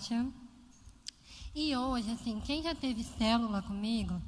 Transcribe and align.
Kátia. 0.00 0.26
E 1.54 1.76
hoje, 1.76 2.10
assim, 2.12 2.40
quem 2.40 2.62
já 2.62 2.74
teve 2.74 3.04
célula 3.04 3.60
comigo, 3.60 4.20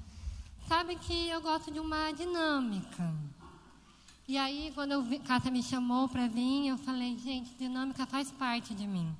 sabe 0.68 0.96
que 0.96 1.28
eu 1.28 1.40
gosto 1.40 1.70
de 1.70 1.80
uma 1.80 2.12
dinâmica. 2.12 3.14
E 4.28 4.36
aí, 4.36 4.70
quando 4.74 4.92
eu 4.92 5.02
vi, 5.02 5.18
Kátia 5.18 5.50
me 5.50 5.62
chamou 5.62 6.08
para 6.08 6.28
vir, 6.28 6.68
eu 6.68 6.76
falei, 6.76 7.18
gente, 7.18 7.54
dinâmica 7.54 8.04
faz 8.06 8.30
parte 8.30 8.74
de 8.74 8.86
mim. 8.86 9.16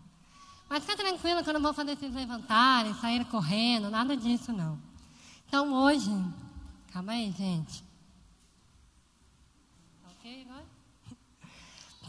Mas 0.68 0.84
fica 0.84 0.96
tranquila 0.96 1.42
que 1.42 1.48
eu 1.48 1.54
não 1.54 1.62
vou 1.62 1.72
fazer 1.72 1.96
vocês 1.96 2.14
levantarem, 2.14 2.94
sair 2.94 3.24
correndo, 3.26 3.90
nada 3.90 4.14
disso 4.14 4.52
não. 4.52 4.78
Então 5.48 5.72
hoje, 5.72 6.10
calma 6.92 7.12
aí, 7.12 7.32
gente. 7.32 7.82
Ok 10.04 10.42
agora? 10.42 10.66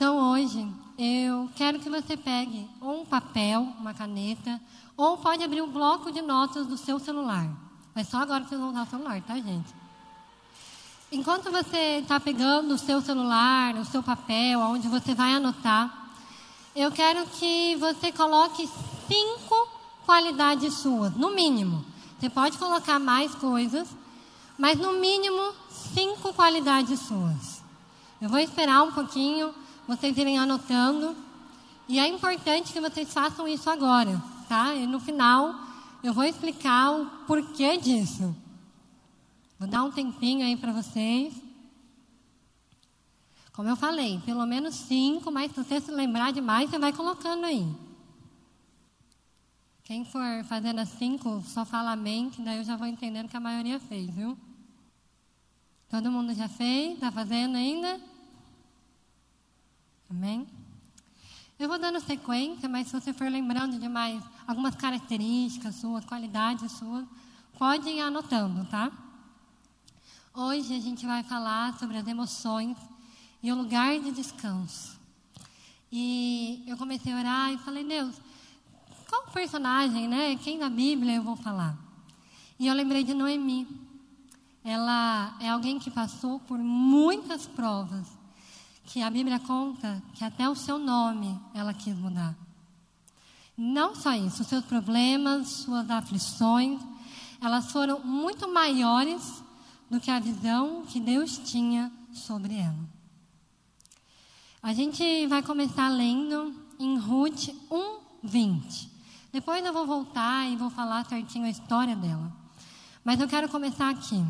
Então 0.03 0.34
hoje, 0.34 0.67
eu 0.98 1.49
quero 1.55 1.80
que 1.80 1.89
você 1.89 2.17
pegue 2.17 2.70
ou 2.81 3.03
um 3.03 3.05
papel, 3.05 3.62
uma 3.80 3.93
caneta, 3.93 4.59
ou 4.98 5.17
pode 5.17 5.41
abrir 5.41 5.62
um 5.62 5.71
bloco 5.71 6.12
de 6.12 6.21
notas 6.21 6.68
do 6.68 6.76
seu 6.76 6.99
celular. 6.99 7.48
Mas 7.95 8.10
só 8.10 8.18
agora 8.18 8.43
que 8.43 8.49
vocês 8.49 8.60
vão 8.60 8.71
usar 8.71 8.84
o 8.84 8.90
celular, 8.90 9.21
tá, 9.21 9.35
gente? 9.35 9.73
Enquanto 11.10 11.49
você 11.49 11.99
está 11.99 12.20
pegando 12.20 12.73
o 12.73 12.77
seu 12.77 12.99
celular, 12.99 13.76
o 13.76 13.85
seu 13.85 14.04
papel, 14.04 14.60
onde 14.60 14.90
você 14.90 15.15
vai 15.15 15.35
anotar, 15.35 16.10
eu 16.76 16.91
quero 16.91 17.26
que 17.26 17.77
você 17.77 18.12
coloque 18.12 18.70
cinco 19.07 19.70
qualidades 20.05 20.73
suas, 20.73 21.15
no 21.15 21.34
mínimo. 21.34 21.85
Você 22.20 22.29
pode 22.29 22.57
colocar 22.57 22.99
mais 22.99 23.34
coisas, 23.35 23.88
mas 24.57 24.77
no 24.77 24.99
mínimo 24.99 25.54
cinco 25.70 26.34
qualidades 26.34 26.99
suas. 26.99 27.63
Eu 28.20 28.27
vou 28.27 28.40
esperar 28.40 28.84
um 28.84 28.91
pouquinho, 28.91 29.63
vocês 29.96 30.18
irem 30.18 30.38
anotando. 30.38 31.16
E 31.88 31.99
é 31.99 32.08
importante 32.08 32.74
que 32.74 32.82
vocês 32.82 33.13
façam 33.13 33.48
isso 33.48 33.70
agora, 33.70 34.22
tá? 34.48 34.74
E 34.74 34.88
no 34.88 35.00
final 35.00 35.54
eu 36.04 36.13
vou 36.13 36.24
explicar 36.24 36.91
o 36.91 37.05
porquê 37.27 37.77
disso. 37.77 38.35
Vou 39.60 39.68
dar 39.68 39.84
um 39.84 39.91
tempinho 39.91 40.46
aí 40.46 40.58
para 40.58 40.72
vocês. 40.72 41.34
Como 43.54 43.70
eu 43.70 43.76
falei, 43.76 44.20
pelo 44.26 44.46
menos 44.46 44.74
cinco, 44.74 45.32
mas 45.32 45.52
se 45.52 45.63
você 45.63 45.80
se 45.80 45.91
lembrar 45.91 46.34
de 46.34 46.41
mais, 46.41 46.70
você 46.70 46.80
vai 46.80 46.91
colocando 46.91 47.46
aí. 47.46 47.68
Quem 49.84 50.04
for 50.05 50.44
fazendo 50.46 50.80
as 50.80 50.90
cinco, 50.90 51.44
só 51.46 51.63
fala 51.63 51.91
amém, 51.91 52.30
que 52.30 52.41
daí 52.41 52.57
eu 52.57 52.63
já 52.63 52.76
vou 52.76 52.88
entendendo 52.88 53.30
que 53.30 53.38
a 53.38 53.40
maioria 53.40 53.80
fez, 53.80 54.10
viu? 54.10 54.38
Todo 55.90 56.12
mundo 56.12 56.34
já 56.34 56.50
fez? 56.50 56.96
Está 56.96 57.12
fazendo 57.12 57.55
ainda? 57.55 58.02
Amém? 60.16 60.48
Eu 61.58 61.68
vou 61.68 61.80
dando 61.80 62.00
sequência, 62.00 62.70
mas 62.70 62.88
se 62.88 62.94
você 62.94 63.12
for 63.12 63.28
lembrando 63.32 63.80
de 63.80 63.90
mais 63.90 64.24
algumas 64.46 64.75
características 64.75 65.74
suas, 65.78 66.06
qualidades 66.06 66.72
suas, 66.74 67.03
pode 67.58 67.90
ir 67.90 68.00
anotando, 68.00 68.64
tá? 68.66 68.91
Hoje 70.31 70.75
a 70.75 70.79
gente 70.79 71.03
vai 71.07 71.23
falar 71.23 71.79
sobre 71.79 71.97
as 71.97 72.07
emoções 72.07 72.78
e 73.41 73.52
o 73.52 73.56
lugar 73.56 74.00
de 74.00 74.12
descanso. 74.12 75.00
E 75.91 76.63
eu 76.68 76.78
comecei 76.78 77.12
a 77.12 77.18
orar 77.18 77.52
e 77.52 77.57
falei, 77.57 77.84
Deus, 77.84 78.16
qual 79.09 79.23
personagem, 79.34 80.07
né? 80.07 80.35
Quem 80.35 80.59
na 80.59 80.69
Bíblia 80.69 81.16
eu 81.16 81.23
vou 81.23 81.35
falar? 81.35 81.75
E 82.59 82.68
eu 82.68 82.75
lembrei 82.75 83.03
de 83.03 83.16
Noemi. 83.16 83.68
Ela 84.63 85.35
é 85.41 85.50
alguém 85.50 85.79
que 85.79 85.90
passou 85.90 86.40
por 86.40 86.59
muitas 86.59 87.47
provas, 87.47 88.12
que 88.93 89.01
a 89.01 89.09
Bíblia 89.09 89.39
conta 89.39 90.03
que 90.13 90.23
até 90.23 90.47
o 90.47 90.53
seu 90.53 90.77
nome 90.77 91.39
ela 91.51 91.73
quis 91.73 91.97
mudar. 91.97 92.35
Não 93.57 93.95
só 93.95 94.13
isso, 94.13 94.43
os 94.43 94.47
seus 94.47 94.63
problemas, 94.65 95.47
suas 95.47 95.89
aflições, 95.89 96.79
elas 97.41 97.71
foram 97.71 98.01
muito 98.01 98.47
maiores 98.47 99.43
do 99.89 99.99
que 99.99 100.11
a 100.11 100.19
visão 100.19 100.83
que 100.85 100.99
Deus 100.99 101.39
tinha 101.39 101.91
sobre 102.13 102.53
ela. 102.53 102.87
A 104.61 104.75
gente 104.75 105.25
vai 105.25 105.41
começar 105.41 105.89
lendo 105.89 106.53
em 106.77 106.95
Ruth 106.99 107.49
1:20. 107.71 108.91
Depois 109.31 109.65
eu 109.65 109.73
vou 109.73 109.87
voltar 109.87 110.47
e 110.51 110.55
vou 110.55 110.69
falar 110.69 111.03
certinho 111.07 111.45
a 111.45 111.49
história 111.49 111.95
dela. 111.95 112.31
Mas 113.03 113.19
eu 113.19 113.27
quero 113.27 113.49
começar 113.49 113.89
aqui. 113.89 114.23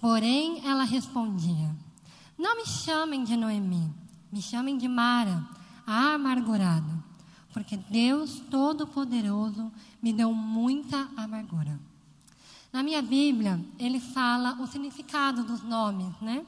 Porém, 0.00 0.66
ela 0.66 0.82
respondia: 0.82 1.72
Não 2.40 2.56
me 2.56 2.64
chamem 2.64 3.22
de 3.22 3.36
Noemi, 3.36 3.92
me 4.32 4.40
chamem 4.40 4.78
de 4.78 4.88
Mara, 4.88 5.46
a 5.86 6.14
amargurada, 6.14 6.90
porque 7.52 7.76
Deus 7.76 8.40
Todo-Poderoso 8.50 9.70
me 10.00 10.10
deu 10.10 10.32
muita 10.32 11.06
amargura. 11.18 11.78
Na 12.72 12.82
minha 12.82 13.02
Bíblia, 13.02 13.62
ele 13.78 14.00
fala 14.00 14.58
o 14.58 14.66
significado 14.66 15.44
dos 15.44 15.62
nomes, 15.62 16.18
né? 16.22 16.42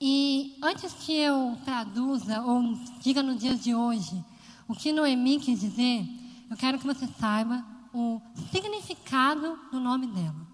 E 0.00 0.58
antes 0.60 0.92
que 0.94 1.12
eu 1.12 1.56
traduza 1.64 2.42
ou 2.42 2.76
diga 3.00 3.22
no 3.22 3.36
dia 3.36 3.54
de 3.54 3.76
hoje 3.76 4.24
o 4.66 4.74
que 4.74 4.92
Noemi 4.92 5.38
quis 5.38 5.60
dizer, 5.60 6.08
eu 6.50 6.56
quero 6.56 6.76
que 6.76 6.84
você 6.84 7.06
saiba 7.20 7.64
o 7.94 8.20
significado 8.50 9.56
do 9.70 9.78
nome 9.78 10.08
dela. 10.08 10.48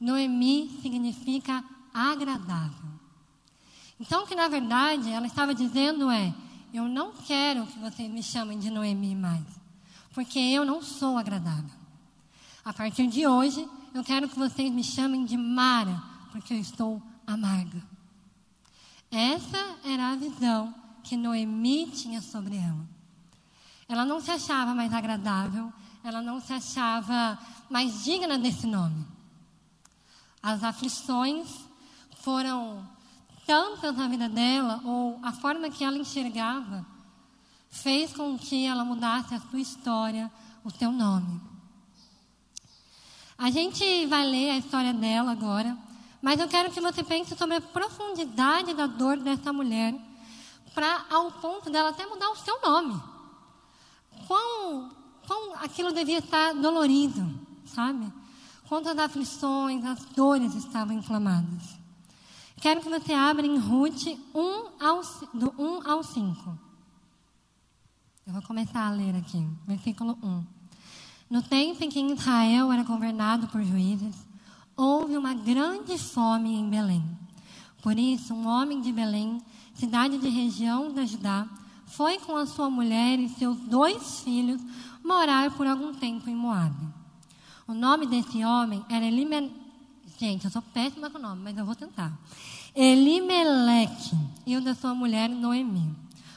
Noemi 0.00 0.70
significa 0.80 1.62
agradável. 1.92 2.94
Então, 4.06 4.24
o 4.24 4.26
que 4.26 4.34
na 4.34 4.48
verdade 4.48 5.10
ela 5.10 5.26
estava 5.26 5.54
dizendo 5.54 6.10
é: 6.10 6.34
eu 6.74 6.86
não 6.86 7.10
quero 7.10 7.66
que 7.66 7.78
vocês 7.78 8.10
me 8.10 8.22
chamem 8.22 8.58
de 8.58 8.68
Noemi 8.68 9.14
mais, 9.14 9.46
porque 10.12 10.38
eu 10.38 10.62
não 10.62 10.82
sou 10.82 11.16
agradável. 11.16 11.70
A 12.62 12.70
partir 12.70 13.06
de 13.06 13.26
hoje, 13.26 13.66
eu 13.94 14.04
quero 14.04 14.28
que 14.28 14.38
vocês 14.38 14.70
me 14.70 14.84
chamem 14.84 15.24
de 15.24 15.38
Mara, 15.38 16.02
porque 16.30 16.52
eu 16.52 16.58
estou 16.58 17.02
amarga. 17.26 17.82
Essa 19.10 19.78
era 19.82 20.12
a 20.12 20.16
visão 20.16 20.74
que 21.02 21.16
Noemi 21.16 21.90
tinha 21.90 22.20
sobre 22.20 22.56
ela. 22.58 22.86
Ela 23.88 24.04
não 24.04 24.20
se 24.20 24.30
achava 24.30 24.74
mais 24.74 24.92
agradável, 24.92 25.72
ela 26.02 26.20
não 26.20 26.42
se 26.42 26.52
achava 26.52 27.38
mais 27.70 28.04
digna 28.04 28.38
desse 28.38 28.66
nome. 28.66 29.06
As 30.42 30.62
aflições 30.62 31.48
foram 32.20 32.86
tantas 33.46 33.96
na 33.96 34.08
vida 34.08 34.28
dela, 34.28 34.80
ou 34.84 35.18
a 35.22 35.32
forma 35.32 35.70
que 35.70 35.84
ela 35.84 35.98
enxergava, 35.98 36.84
fez 37.70 38.12
com 38.12 38.38
que 38.38 38.64
ela 38.66 38.84
mudasse 38.84 39.34
a 39.34 39.40
sua 39.40 39.60
história, 39.60 40.30
o 40.64 40.70
seu 40.70 40.92
nome. 40.92 41.40
A 43.36 43.50
gente 43.50 44.06
vai 44.06 44.24
ler 44.24 44.50
a 44.50 44.58
história 44.58 44.94
dela 44.94 45.32
agora, 45.32 45.76
mas 46.22 46.40
eu 46.40 46.48
quero 46.48 46.70
que 46.70 46.80
você 46.80 47.02
pense 47.02 47.36
sobre 47.36 47.56
a 47.56 47.60
profundidade 47.60 48.72
da 48.74 48.86
dor 48.86 49.18
dessa 49.18 49.52
mulher, 49.52 49.94
para 50.72 51.04
ao 51.10 51.30
ponto 51.32 51.68
dela 51.70 51.90
até 51.90 52.06
mudar 52.06 52.30
o 52.30 52.36
seu 52.36 52.60
nome. 52.62 53.00
Quão, 54.26 54.90
quão 55.26 55.54
aquilo 55.56 55.92
devia 55.92 56.18
estar 56.18 56.54
dolorido, 56.54 57.28
sabe? 57.66 58.10
Quantas 58.68 58.96
aflições, 58.96 59.84
as 59.84 60.04
dores 60.06 60.54
estavam 60.54 60.96
inflamadas. 60.96 61.83
Quero 62.56 62.80
que 62.80 62.88
você 62.88 63.12
abra 63.12 63.46
em 63.46 63.58
Ruth 63.58 64.06
1 64.34 64.84
ao, 64.84 65.00
do 65.34 65.54
1 65.58 65.90
ao 65.90 66.02
5. 66.02 66.58
Eu 68.26 68.32
vou 68.32 68.42
começar 68.42 68.86
a 68.86 68.90
ler 68.90 69.14
aqui, 69.16 69.46
versículo 69.66 70.18
1. 70.22 70.44
No 71.28 71.42
tempo 71.42 71.84
em 71.84 71.90
que 71.90 72.00
Israel 72.00 72.72
era 72.72 72.82
governado 72.82 73.48
por 73.48 73.62
juízes, 73.62 74.14
houve 74.76 75.16
uma 75.16 75.34
grande 75.34 75.98
fome 75.98 76.54
em 76.54 76.68
Belém. 76.70 77.04
Por 77.82 77.98
isso, 77.98 78.32
um 78.32 78.46
homem 78.46 78.80
de 78.80 78.92
Belém, 78.92 79.42
cidade 79.74 80.16
de 80.16 80.28
região 80.28 80.92
da 80.92 81.04
Judá, 81.04 81.46
foi 81.86 82.18
com 82.18 82.36
a 82.36 82.46
sua 82.46 82.70
mulher 82.70 83.18
e 83.18 83.28
seus 83.28 83.58
dois 83.58 84.20
filhos 84.20 84.60
morar 85.04 85.50
por 85.50 85.66
algum 85.66 85.92
tempo 85.92 86.30
em 86.30 86.34
Moabe. 86.34 86.86
O 87.68 87.74
nome 87.74 88.06
desse 88.06 88.44
homem 88.44 88.84
era 88.88 89.04
Elimelech. 89.04 89.63
Gente, 90.18 90.44
eu 90.44 90.50
sou 90.50 90.62
péssima 90.62 91.10
com 91.10 91.18
o 91.18 91.22
nome, 91.22 91.42
mas 91.42 91.58
eu 91.58 91.64
vou 91.64 91.74
tentar. 91.74 92.12
Elimeleque 92.74 94.16
e 94.46 94.56
o 94.56 94.60
da 94.60 94.74
sua 94.74 94.94
mulher 94.94 95.28
Noemi. 95.28 95.94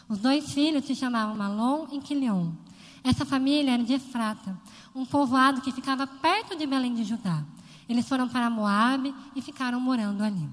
Os 0.10 0.18
dois 0.18 0.52
filhos 0.52 0.86
se 0.86 0.96
chamavam 0.96 1.36
Malom 1.36 1.88
e 1.92 2.00
Quilion. 2.00 2.52
Essa 3.04 3.26
família 3.26 3.74
era 3.74 3.84
de 3.84 3.94
Efrata, 3.94 4.58
um 4.96 5.06
povoado 5.06 5.62
que 5.62 5.72
ficava 5.72 6.08
perto 6.08 6.58
de 6.58 6.66
Belém 6.66 6.94
de 6.94 7.04
Judá. 7.04 7.44
Eles 7.88 8.08
foram 8.08 8.28
para 8.28 8.50
Moabe 8.50 9.14
e 9.36 9.42
ficaram 9.42 9.80
morando 9.80 10.24
ali. 10.24 10.50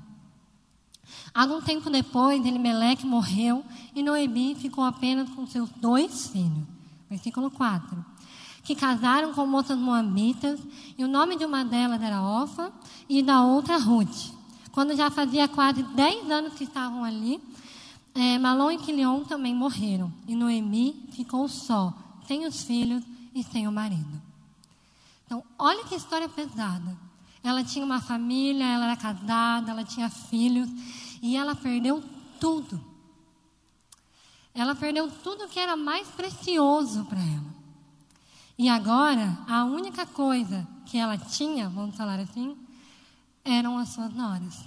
Algum 1.32 1.61
tempo 1.61 1.91
depois, 1.91 2.44
Elimeleque 2.44 3.06
morreu 3.06 3.65
e 3.94 4.03
Noemi 4.03 4.55
ficou 4.55 4.85
apenas 4.85 5.29
com 5.31 5.47
seus 5.47 5.71
dois 5.71 6.29
filhos. 6.29 6.65
Versículo 7.09 7.50
4. 7.50 8.05
Que 8.64 8.75
casaram 8.75 9.32
com 9.34 9.46
moças 9.46 9.78
moabitas, 9.78 10.58
e 10.96 11.05
o 11.05 11.08
nome 11.08 11.37
de 11.37 11.44
uma 11.44 11.64
delas 11.64 12.02
era 12.02 12.22
Ofa 12.22 12.72
e 13.08 13.22
da 13.22 13.44
outra 13.44 13.76
Ruth. 13.76 14.32
Quando 14.72 14.96
já 14.96 15.11
fazia 15.11 15.46
quase 15.46 15.82
10 15.82 16.31
anos 16.31 16.55
que 16.55 16.64
estavam 16.64 17.05
ali, 17.05 17.40
é, 18.14 18.38
Malom 18.38 18.70
e 18.70 18.78
Quilion 18.78 19.25
também 19.25 19.55
morreram. 19.55 20.12
E 20.26 20.34
Noemi 20.34 21.08
ficou 21.12 21.49
só, 21.49 21.93
sem 22.26 22.46
os 22.46 22.62
filhos 22.62 23.05
e 23.34 23.43
sem 23.43 23.69
o 23.69 23.72
marido. 23.72 24.22
Então, 25.26 25.43
olha 25.58 25.84
que 25.84 25.94
história 25.94 26.28
pesada. 26.28 26.96
Ela 27.43 27.62
tinha 27.62 27.84
uma 27.84 28.00
família, 28.00 28.64
ela 28.64 28.87
era 28.87 28.96
casada, 28.96 29.70
ela 29.70 29.84
tinha 29.84 30.08
filhos 30.08 30.69
e 31.22 31.37
ela 31.37 31.55
perdeu 31.55 32.02
tudo. 32.40 32.81
Ela 34.55 34.75
perdeu 34.75 35.11
tudo 35.22 35.49
que 35.49 35.58
era 35.58 35.76
mais 35.76 36.08
precioso 36.08 37.05
para 37.05 37.20
ela. 37.20 37.53
E 38.56 38.68
agora, 38.68 39.38
a 39.48 39.64
única 39.64 40.06
coisa 40.06 40.66
que 40.86 40.96
ela 40.96 41.18
tinha, 41.18 41.68
vamos 41.68 41.96
falar 41.96 42.20
assim, 42.20 42.56
eram 43.44 43.76
as 43.78 43.88
suas 43.88 44.12
noras. 44.14 44.64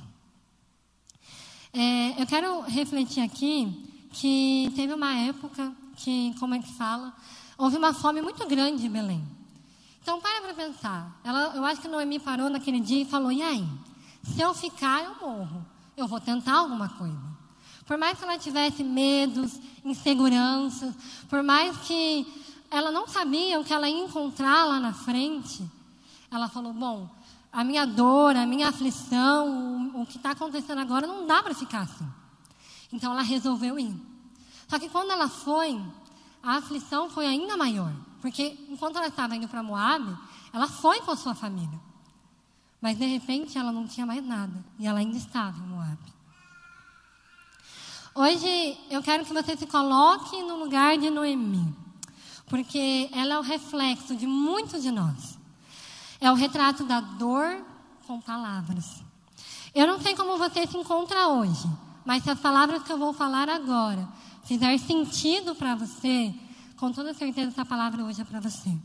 É, 1.74 2.22
eu 2.22 2.28
quero 2.28 2.62
refletir 2.62 3.22
aqui 3.22 4.10
que 4.12 4.72
teve 4.76 4.94
uma 4.94 5.14
época 5.14 5.74
que, 5.96 6.36
como 6.40 6.56
é 6.56 6.60
que 6.60 6.74
fala, 6.74 7.14
houve 7.58 7.78
uma 7.78 7.94
fome 7.94 8.22
muito 8.22 8.46
grande 8.48 8.86
em 8.86 8.90
Belém. 8.90 9.24
Então, 10.02 10.22
para 10.22 10.42
para 10.42 10.54
pensar. 10.54 11.20
Ela, 11.24 11.54
eu 11.56 11.66
acho 11.66 11.82
que 11.82 11.88
Noemi 11.88 12.20
parou 12.20 12.50
naquele 12.50 12.80
dia 12.80 13.02
e 13.02 13.06
falou: 13.06 13.32
e 13.32 13.42
aí? 13.42 13.68
Se 14.24 14.42
eu 14.42 14.54
ficar, 14.54 15.04
eu 15.04 15.16
morro. 15.20 15.66
Eu 15.96 16.08
vou 16.08 16.20
tentar 16.20 16.60
alguma 16.60 16.90
coisa. 16.90 17.38
Por 17.86 17.98
mais 17.98 18.18
que 18.18 18.24
ela 18.24 18.38
tivesse 18.38 18.84
medos, 18.84 19.60
inseguranças, 19.84 20.94
por 21.30 21.42
mais 21.42 21.76
que 21.80 22.26
ela 22.70 22.92
não 22.92 23.08
sabia 23.08 23.60
o 23.60 23.64
que 23.64 23.74
ela 23.74 23.90
ia 23.90 24.04
encontrar 24.04 24.66
lá 24.66 24.80
na 24.80 24.94
frente, 24.94 25.64
ela 26.30 26.50
falou: 26.50 26.74
bom, 26.74 27.10
a 27.52 27.64
minha 27.64 27.86
dor, 27.86 28.36
a 28.36 28.46
minha 28.46 28.70
aflição, 28.70 29.92
o, 29.96 30.02
o 30.02 30.06
que 30.06 30.18
está 30.18 30.32
acontecendo 30.32 30.80
agora 30.80 31.08
não 31.08 31.26
dá 31.26 31.42
para 31.42 31.56
ficar 31.56 31.82
assim. 31.82 32.08
Então 32.92 33.12
ela 33.12 33.22
resolveu 33.22 33.80
ir. 33.80 33.96
Só 34.68 34.78
que 34.78 34.90
quando 34.90 35.12
ela 35.12 35.30
foi, 35.30 35.82
a 36.44 36.58
aflição 36.58 37.10
foi 37.10 37.26
ainda 37.26 37.56
maior. 37.58 37.92
Porque 38.22 38.58
enquanto 38.70 38.98
ela 38.98 39.08
estava 39.08 39.36
indo 39.36 39.48
para 39.48 39.64
Moab, 39.64 40.18
ela 40.54 40.68
foi 40.68 41.00
com 41.02 41.12
a 41.12 41.16
sua 41.16 41.36
família. 41.36 41.80
Mas 42.82 42.98
de 42.98 43.06
repente 43.06 43.58
ela 43.58 43.72
não 43.72 43.88
tinha 43.88 44.06
mais 44.06 44.24
nada. 44.26 44.64
E 44.78 44.86
ela 44.86 45.00
ainda 45.00 45.18
estava 45.18 45.58
em 45.58 45.68
Moab. 45.68 45.98
Hoje 48.14 48.78
eu 48.90 49.02
quero 49.04 49.24
que 49.26 49.34
você 49.34 49.56
se 49.56 49.68
coloque 49.68 50.42
no 50.44 50.58
lugar 50.58 50.98
de 50.98 51.10
Noemi. 51.10 51.87
Porque 52.48 53.10
ela 53.12 53.36
é 53.36 53.40
o 53.40 53.42
reflexo 53.42 54.16
de 54.16 54.26
muitos 54.26 54.82
de 54.82 54.90
nós. 54.90 55.38
É 56.20 56.32
o 56.32 56.36
retrato 56.36 56.86
da 56.86 57.00
dor 57.00 57.64
com 58.08 58.20
palavras. 58.22 59.04
Eu 59.76 59.86
não 59.86 60.00
sei 60.00 60.16
como 60.16 60.38
você 60.38 60.66
se 60.66 60.78
encontra 60.78 61.28
hoje, 61.28 61.70
mas 62.06 62.24
se 62.24 62.30
as 62.30 62.40
palavras 62.40 62.84
que 62.84 62.92
eu 62.92 62.98
vou 62.98 63.14
falar 63.14 63.50
agora 63.50 64.08
fizer 64.46 64.78
sentido 64.80 65.54
para 65.54 65.76
você, 65.76 66.34
com 66.78 66.92
toda 66.92 67.14
certeza 67.14 67.50
essa 67.50 67.66
palavra 67.66 68.04
hoje 68.04 68.22
é 68.22 68.26
para 68.26 68.40
você. 68.40 68.76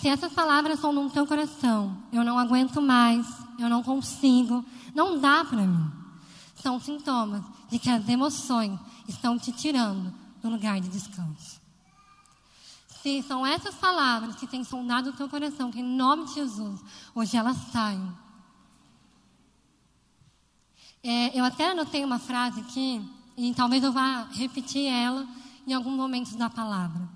Se 0.00 0.08
essas 0.08 0.32
palavras 0.32 0.80
são 0.80 0.92
no 0.92 1.08
teu 1.10 1.26
coração, 1.26 1.96
eu 2.12 2.24
não 2.24 2.38
aguento 2.38 2.82
mais, 2.82 3.24
eu 3.56 3.68
não 3.68 3.84
consigo, 3.84 4.64
não 4.92 5.20
dá 5.20 5.44
para 5.44 5.62
mim. 5.62 5.92
São 6.56 6.80
sintomas 6.80 7.42
de 7.70 7.78
que 7.78 7.88
as 7.88 8.08
emoções 8.08 8.78
estão 9.06 9.38
te 9.38 9.52
tirando 9.52 10.21
do 10.42 10.50
lugar 10.50 10.80
de 10.80 10.88
descanso. 10.88 11.60
Se 13.02 13.22
são 13.22 13.44
essas 13.44 13.74
palavras 13.74 14.36
que 14.36 14.46
têm 14.46 14.62
sondado 14.62 15.10
o 15.10 15.12
teu 15.12 15.28
coração, 15.28 15.70
que 15.70 15.80
em 15.80 15.84
nome 15.84 16.26
de 16.26 16.34
Jesus, 16.34 16.80
hoje 17.14 17.36
elas 17.36 17.56
saiam. 17.72 18.16
É, 21.02 21.38
eu 21.38 21.44
até 21.44 21.70
anotei 21.70 22.04
uma 22.04 22.18
frase 22.18 22.60
aqui, 22.60 23.04
e 23.36 23.52
talvez 23.54 23.82
eu 23.82 23.92
vá 23.92 24.28
repetir 24.32 24.86
ela 24.86 25.26
em 25.66 25.72
algum 25.72 25.90
momento 25.90 26.36
da 26.36 26.48
palavra. 26.48 27.08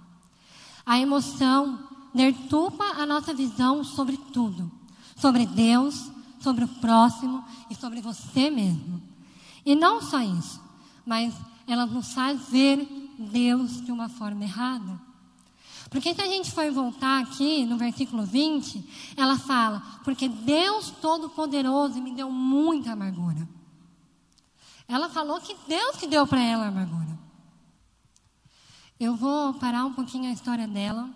A 0.84 0.99
emoção 0.99 1.79
deturpa 2.14 2.84
a 2.84 3.06
nossa 3.06 3.32
visão 3.32 3.84
sobre 3.84 4.17
tudo, 4.17 4.70
sobre 5.17 5.46
Deus, 5.46 6.11
sobre 6.40 6.64
o 6.64 6.69
próximo 6.69 7.44
e 7.70 7.75
sobre 7.75 8.00
você 8.00 8.50
mesmo. 8.50 9.02
E 9.64 9.75
não 9.75 10.00
só 10.00 10.20
isso, 10.20 10.61
mas 11.05 11.34
ela 11.67 11.87
nos 11.87 12.12
faz 12.12 12.49
ver 12.49 13.06
Deus 13.18 13.84
de 13.84 13.92
uma 13.92 14.08
forma 14.08 14.44
errada. 14.44 15.00
Porque 15.90 16.14
se 16.14 16.20
a 16.20 16.26
gente 16.26 16.50
for 16.50 16.70
voltar 16.72 17.22
aqui 17.22 17.64
no 17.64 17.76
versículo 17.76 18.24
20, 18.24 19.14
ela 19.16 19.38
fala: 19.38 19.80
Porque 20.04 20.28
Deus 20.28 20.90
Todo-Poderoso 21.00 22.00
me 22.02 22.12
deu 22.12 22.30
muita 22.30 22.92
amargura. 22.92 23.48
Ela 24.88 25.08
falou 25.08 25.40
que 25.40 25.56
Deus 25.68 25.96
que 25.96 26.06
deu 26.06 26.26
para 26.26 26.42
ela 26.42 26.64
a 26.64 26.68
amargura. 26.68 27.18
Eu 28.98 29.14
vou 29.14 29.54
parar 29.54 29.84
um 29.84 29.92
pouquinho 29.92 30.28
a 30.28 30.32
história 30.32 30.66
dela. 30.66 31.08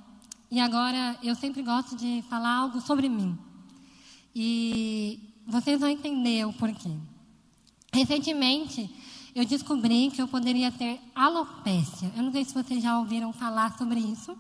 E 0.51 0.61
agora 0.61 1.17
eu 1.23 1.35
sempre 1.35 1.63
gosto 1.63 1.97
de 1.97 2.25
falar 2.29 2.57
algo 2.57 2.81
sobre 2.81 3.09
mim. 3.09 3.39
E 4.35 5.35
vocês 5.47 5.79
vão 5.81 5.89
entender 5.89 6.45
o 6.47 6.53
porquê. 6.53 6.91
Recentemente, 7.93 8.91
eu 9.35 9.45
descobri 9.45 10.11
que 10.11 10.21
eu 10.21 10.29
poderia 10.29 10.73
ter 10.73 11.01
alopécia. 11.15 12.13
Eu 12.17 12.23
não 12.23 12.33
sei 12.33 12.45
se 12.45 12.55
vocês 12.55 12.83
já 12.83 12.99
ouviram 12.99 13.33
falar 13.33 13.77
sobre 13.77 14.01
isso. 14.01 14.37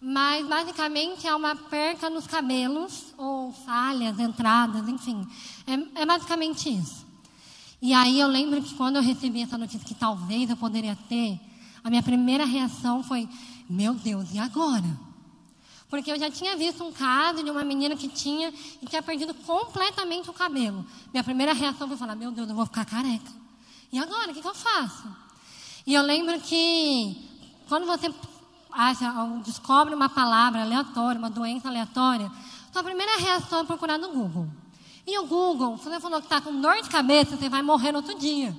Mas 0.00 0.46
basicamente 0.46 1.26
é 1.26 1.34
uma 1.34 1.56
perca 1.56 2.08
nos 2.08 2.26
cabelos, 2.26 3.12
ou 3.16 3.52
falhas, 3.52 4.18
entradas, 4.18 4.88
enfim. 4.88 5.26
É, 5.66 6.02
é 6.02 6.06
basicamente 6.06 6.68
isso. 6.68 7.04
E 7.82 7.92
aí 7.92 8.18
eu 8.20 8.28
lembro 8.28 8.62
que 8.62 8.74
quando 8.74 8.96
eu 8.96 9.02
recebi 9.02 9.42
essa 9.42 9.58
notícia 9.58 9.86
que 9.86 9.94
talvez 9.94 10.48
eu 10.50 10.56
poderia 10.56 10.96
ter, 11.08 11.38
a 11.82 11.90
minha 11.90 12.02
primeira 12.02 12.44
reação 12.44 13.02
foi: 13.02 13.28
meu 13.68 13.94
Deus, 13.94 14.32
e 14.32 14.38
agora? 14.38 15.08
Porque 15.88 16.12
eu 16.12 16.18
já 16.18 16.30
tinha 16.30 16.56
visto 16.56 16.84
um 16.84 16.92
caso 16.92 17.42
de 17.42 17.50
uma 17.50 17.64
menina 17.64 17.96
que 17.96 18.08
tinha 18.08 18.52
e 18.82 18.86
tinha 18.86 19.02
perdido 19.02 19.32
completamente 19.34 20.28
o 20.28 20.32
cabelo. 20.32 20.84
Minha 21.12 21.24
primeira 21.24 21.52
reação 21.52 21.88
foi 21.88 21.96
falar: 21.96 22.14
meu 22.14 22.30
Deus, 22.30 22.48
eu 22.48 22.54
vou 22.54 22.66
ficar 22.66 22.84
careca. 22.84 23.47
E 23.92 23.98
agora, 23.98 24.30
o 24.30 24.34
que, 24.34 24.42
que 24.42 24.48
eu 24.48 24.54
faço? 24.54 25.04
E 25.86 25.94
eu 25.94 26.02
lembro 26.02 26.38
que 26.40 27.28
quando 27.68 27.86
você 27.86 28.12
acha, 28.70 29.10
descobre 29.44 29.94
uma 29.94 30.08
palavra 30.08 30.62
aleatória, 30.62 31.18
uma 31.18 31.30
doença 31.30 31.68
aleatória, 31.68 32.30
sua 32.72 32.82
primeira 32.82 33.16
reação 33.18 33.60
é 33.60 33.64
procurar 33.64 33.98
no 33.98 34.12
Google. 34.12 34.48
E 35.06 35.18
o 35.18 35.26
Google, 35.26 35.78
se 35.78 35.84
você 35.84 35.98
falou 35.98 36.20
que 36.20 36.26
está 36.26 36.40
com 36.40 36.60
dor 36.60 36.82
de 36.82 36.90
cabeça, 36.90 37.36
você 37.36 37.48
vai 37.48 37.62
morrer 37.62 37.92
no 37.92 37.98
outro 37.98 38.18
dia. 38.18 38.54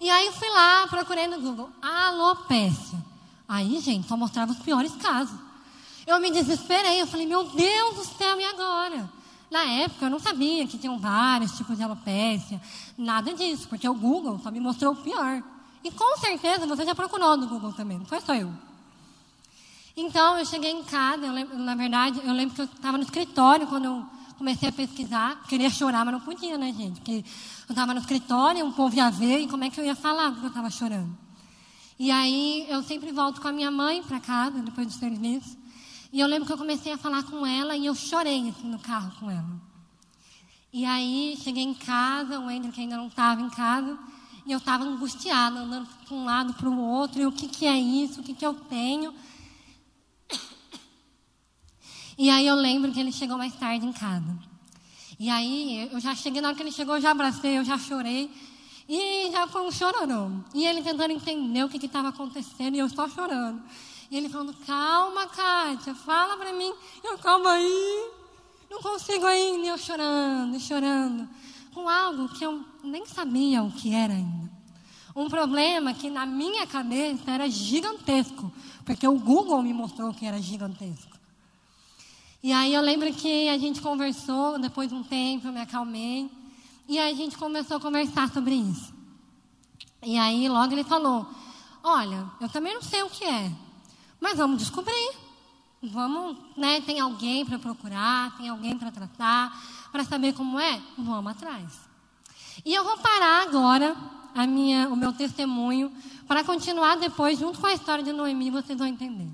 E 0.00 0.08
aí 0.08 0.32
fui 0.32 0.48
lá, 0.48 0.86
procurei 0.86 1.26
no 1.26 1.40
Google, 1.40 1.70
alopécia. 1.82 2.98
Aí, 3.46 3.78
gente, 3.80 4.08
só 4.08 4.16
mostrava 4.16 4.52
os 4.52 4.58
piores 4.58 4.92
casos. 4.96 5.38
Eu 6.06 6.18
me 6.18 6.30
desesperei, 6.30 7.02
eu 7.02 7.06
falei, 7.06 7.26
meu 7.26 7.44
Deus 7.44 7.96
do 7.96 8.04
céu, 8.16 8.40
e 8.40 8.44
agora? 8.44 9.10
Na 9.50 9.64
época 9.64 10.06
eu 10.06 10.10
não 10.10 10.20
sabia 10.20 10.66
que 10.66 10.78
tinham 10.78 10.98
vários 10.98 11.56
tipos 11.56 11.76
de 11.76 11.82
alopécia, 11.82 12.60
nada 12.96 13.34
disso, 13.34 13.68
porque 13.68 13.88
o 13.88 13.94
Google 13.94 14.38
só 14.42 14.50
me 14.50 14.60
mostrou 14.60 14.92
o 14.92 14.96
pior. 14.96 15.42
E 15.82 15.90
com 15.90 16.16
certeza 16.18 16.66
você 16.66 16.84
já 16.84 16.94
procurou 16.94 17.36
no 17.36 17.48
Google 17.48 17.72
também, 17.72 17.98
não 17.98 18.06
foi 18.06 18.20
só 18.20 18.34
eu. 18.34 18.52
Então 19.96 20.38
eu 20.38 20.46
cheguei 20.46 20.70
em 20.70 20.84
casa, 20.84 21.30
lembro, 21.32 21.58
na 21.58 21.74
verdade, 21.74 22.20
eu 22.24 22.32
lembro 22.32 22.54
que 22.54 22.60
eu 22.60 22.66
estava 22.66 22.96
no 22.96 23.02
escritório 23.02 23.66
quando 23.66 23.86
eu 23.86 24.06
comecei 24.38 24.68
a 24.68 24.72
pesquisar, 24.72 25.42
queria 25.48 25.68
chorar, 25.68 26.04
mas 26.04 26.14
não 26.14 26.20
podia, 26.20 26.56
né, 26.56 26.72
gente? 26.72 27.00
Porque 27.00 27.24
eu 27.68 27.72
estava 27.72 27.92
no 27.92 28.00
escritório, 28.00 28.64
um 28.64 28.72
povo 28.72 28.94
ia 28.96 29.10
ver, 29.10 29.40
e 29.40 29.48
como 29.48 29.64
é 29.64 29.70
que 29.70 29.78
eu 29.78 29.84
ia 29.84 29.96
falar 29.96 30.32
que 30.32 30.42
eu 30.42 30.48
estava 30.48 30.70
chorando? 30.70 31.10
E 31.98 32.10
aí 32.10 32.64
eu 32.70 32.82
sempre 32.82 33.12
volto 33.12 33.42
com 33.42 33.48
a 33.48 33.52
minha 33.52 33.70
mãe 33.70 34.02
para 34.02 34.18
casa, 34.18 34.60
depois 34.60 34.86
do 34.86 34.92
serviço. 34.94 35.59
E 36.12 36.18
eu 36.20 36.26
lembro 36.26 36.46
que 36.46 36.52
eu 36.52 36.58
comecei 36.58 36.92
a 36.92 36.98
falar 36.98 37.22
com 37.22 37.46
ela 37.46 37.76
e 37.76 37.86
eu 37.86 37.94
chorei 37.94 38.48
assim, 38.48 38.68
no 38.68 38.78
carro 38.78 39.12
com 39.20 39.30
ela. 39.30 39.60
E 40.72 40.84
aí 40.84 41.36
cheguei 41.42 41.62
em 41.62 41.74
casa, 41.74 42.38
o 42.38 42.72
que 42.72 42.80
ainda 42.80 42.96
não 42.96 43.08
estava 43.08 43.40
em 43.40 43.50
casa, 43.50 43.98
e 44.46 44.52
eu 44.52 44.58
estava 44.58 44.84
angustiada, 44.84 45.60
andando 45.60 45.88
para 46.06 46.16
um 46.16 46.24
lado 46.24 46.54
para 46.54 46.68
o 46.68 46.78
outro, 46.78 47.20
e 47.20 47.26
o 47.26 47.32
que, 47.32 47.48
que 47.48 47.66
é 47.66 47.76
isso, 47.76 48.20
o 48.20 48.22
que, 48.24 48.34
que 48.34 48.46
eu 48.46 48.54
tenho. 48.54 49.14
E 52.18 52.28
aí 52.28 52.46
eu 52.46 52.54
lembro 52.54 52.92
que 52.92 53.00
ele 53.00 53.12
chegou 53.12 53.38
mais 53.38 53.54
tarde 53.56 53.86
em 53.86 53.92
casa. 53.92 54.38
E 55.18 55.28
aí 55.28 55.88
eu 55.92 56.00
já 56.00 56.14
cheguei, 56.14 56.40
na 56.40 56.48
hora 56.48 56.56
que 56.56 56.62
ele 56.62 56.72
chegou, 56.72 56.96
eu 56.96 57.00
já 57.00 57.10
abracei, 57.10 57.58
eu 57.58 57.64
já 57.64 57.78
chorei. 57.78 58.30
E 58.88 59.30
já 59.30 59.46
foi 59.46 59.62
um 59.62 59.70
chororão. 59.70 60.44
E 60.52 60.66
ele 60.66 60.82
tentando 60.82 61.12
entender 61.12 61.64
o 61.64 61.68
que 61.68 61.84
estava 61.84 62.08
acontecendo 62.08 62.74
e 62.74 62.78
eu 62.78 62.88
só 62.88 63.08
chorando. 63.08 63.62
E 64.10 64.16
ele 64.16 64.28
falando, 64.28 64.52
calma, 64.66 65.26
Kátia, 65.28 65.94
fala 65.94 66.36
para 66.36 66.52
mim. 66.52 66.72
Eu, 67.04 67.16
calma 67.18 67.52
aí. 67.52 68.10
Não 68.68 68.82
consigo 68.82 69.24
ainda. 69.24 69.66
E 69.66 69.68
eu 69.68 69.78
chorando, 69.78 70.58
chorando. 70.58 71.28
Com 71.72 71.88
algo 71.88 72.28
que 72.30 72.44
eu 72.44 72.64
nem 72.82 73.06
sabia 73.06 73.62
o 73.62 73.70
que 73.70 73.94
era 73.94 74.12
ainda. 74.12 74.50
Um 75.14 75.28
problema 75.28 75.94
que 75.94 76.10
na 76.10 76.26
minha 76.26 76.66
cabeça 76.66 77.30
era 77.30 77.48
gigantesco. 77.48 78.52
Porque 78.84 79.06
o 79.06 79.18
Google 79.18 79.62
me 79.62 79.72
mostrou 79.72 80.12
que 80.12 80.26
era 80.26 80.40
gigantesco. 80.40 81.16
E 82.42 82.52
aí 82.52 82.74
eu 82.74 82.80
lembro 82.80 83.12
que 83.12 83.48
a 83.48 83.58
gente 83.58 83.80
conversou, 83.80 84.58
depois 84.58 84.88
de 84.88 84.94
um 84.94 85.04
tempo 85.04 85.46
eu 85.46 85.52
me 85.52 85.60
acalmei. 85.60 86.30
E 86.88 86.98
aí 86.98 87.12
a 87.12 87.16
gente 87.16 87.38
começou 87.38 87.76
a 87.76 87.80
conversar 87.80 88.28
sobre 88.32 88.54
isso. 88.54 88.92
E 90.02 90.18
aí 90.18 90.48
logo 90.48 90.72
ele 90.72 90.82
falou: 90.82 91.26
Olha, 91.84 92.28
eu 92.40 92.48
também 92.48 92.74
não 92.74 92.82
sei 92.82 93.02
o 93.02 93.10
que 93.10 93.24
é, 93.24 93.52
mas 94.20 94.36
vamos 94.36 94.58
descobrir. 94.58 95.12
Vamos, 95.82 96.36
né? 96.56 96.80
Tem 96.82 97.00
alguém 97.00 97.44
para 97.46 97.58
procurar, 97.58 98.36
tem 98.36 98.48
alguém 98.48 98.76
para 98.76 98.90
tratar, 98.90 99.88
para 99.90 100.04
saber 100.04 100.34
como 100.34 100.60
é? 100.60 100.80
Vamos 100.98 101.32
atrás. 101.32 101.80
E 102.64 102.74
eu 102.74 102.84
vou 102.84 102.98
parar 102.98 103.42
agora 103.42 103.96
a 104.34 104.46
minha, 104.46 104.88
o 104.88 104.96
meu 104.96 105.12
testemunho 105.12 105.90
para 106.28 106.44
continuar 106.44 106.96
depois, 106.96 107.38
junto 107.38 107.58
com 107.58 107.66
a 107.66 107.72
história 107.72 108.04
de 108.04 108.12
Noemi, 108.12 108.50
vocês 108.50 108.78
vão 108.78 108.86
entender. 108.86 109.28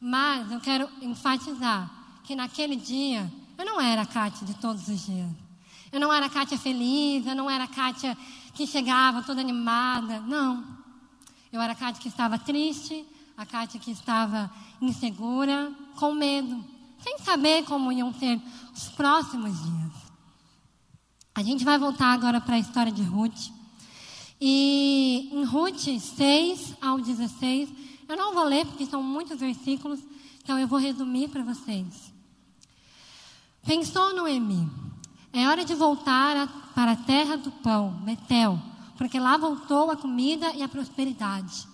Mas 0.00 0.52
eu 0.52 0.60
quero 0.60 0.88
enfatizar 1.00 1.90
que 2.24 2.36
naquele 2.36 2.76
dia 2.76 3.32
eu 3.56 3.64
não 3.64 3.80
era 3.80 4.02
a 4.02 4.06
Kátia 4.06 4.46
de 4.46 4.54
todos 4.54 4.86
os 4.88 5.06
dias. 5.06 5.30
Eu 5.90 6.00
não 6.00 6.12
era 6.12 6.26
a 6.26 6.30
Kátia 6.30 6.58
feliz, 6.58 7.26
eu 7.26 7.34
não 7.34 7.50
era 7.50 7.64
a 7.64 7.68
Kátia 7.68 8.16
que 8.54 8.66
chegava 8.66 9.22
toda 9.22 9.40
animada. 9.40 10.20
Não. 10.20 10.64
Eu 11.52 11.60
era 11.60 11.72
a 11.72 11.76
Kátia 11.76 12.00
que 12.00 12.08
estava 12.08 12.38
triste, 12.38 13.04
a 13.36 13.46
Kátia 13.46 13.80
que 13.80 13.90
estava 13.90 14.50
insegura, 14.80 15.72
com 15.96 16.14
medo, 16.14 16.64
sem 17.02 17.18
saber 17.18 17.64
como 17.64 17.92
iam 17.92 18.12
ser 18.14 18.40
os 18.74 18.88
próximos 18.90 19.52
dias. 19.62 19.92
A 21.34 21.42
gente 21.42 21.64
vai 21.64 21.78
voltar 21.78 22.12
agora 22.12 22.40
para 22.40 22.56
a 22.56 22.58
história 22.58 22.92
de 22.92 23.02
Ruth. 23.02 23.50
E 24.40 25.30
em 25.32 25.44
Ruth 25.44 25.98
6 25.98 26.74
ao 26.80 27.00
16, 27.00 27.70
eu 28.08 28.16
não 28.16 28.34
vou 28.34 28.44
ler 28.44 28.66
porque 28.66 28.84
são 28.84 29.02
muitos 29.02 29.38
versículos, 29.38 30.00
então 30.42 30.58
eu 30.58 30.68
vou 30.68 30.78
resumir 30.78 31.28
para 31.28 31.42
vocês. 31.42 32.12
Pensou 33.64 34.14
Noemi. 34.14 34.68
É 35.32 35.48
hora 35.48 35.64
de 35.64 35.74
voltar 35.74 36.36
a, 36.36 36.46
para 36.74 36.92
a 36.92 36.96
terra 36.96 37.36
do 37.36 37.50
pão, 37.50 37.92
Betel, 38.02 38.60
porque 38.98 39.18
lá 39.18 39.36
voltou 39.38 39.90
a 39.90 39.96
comida 39.96 40.52
e 40.52 40.62
a 40.62 40.68
prosperidade. 40.68 41.66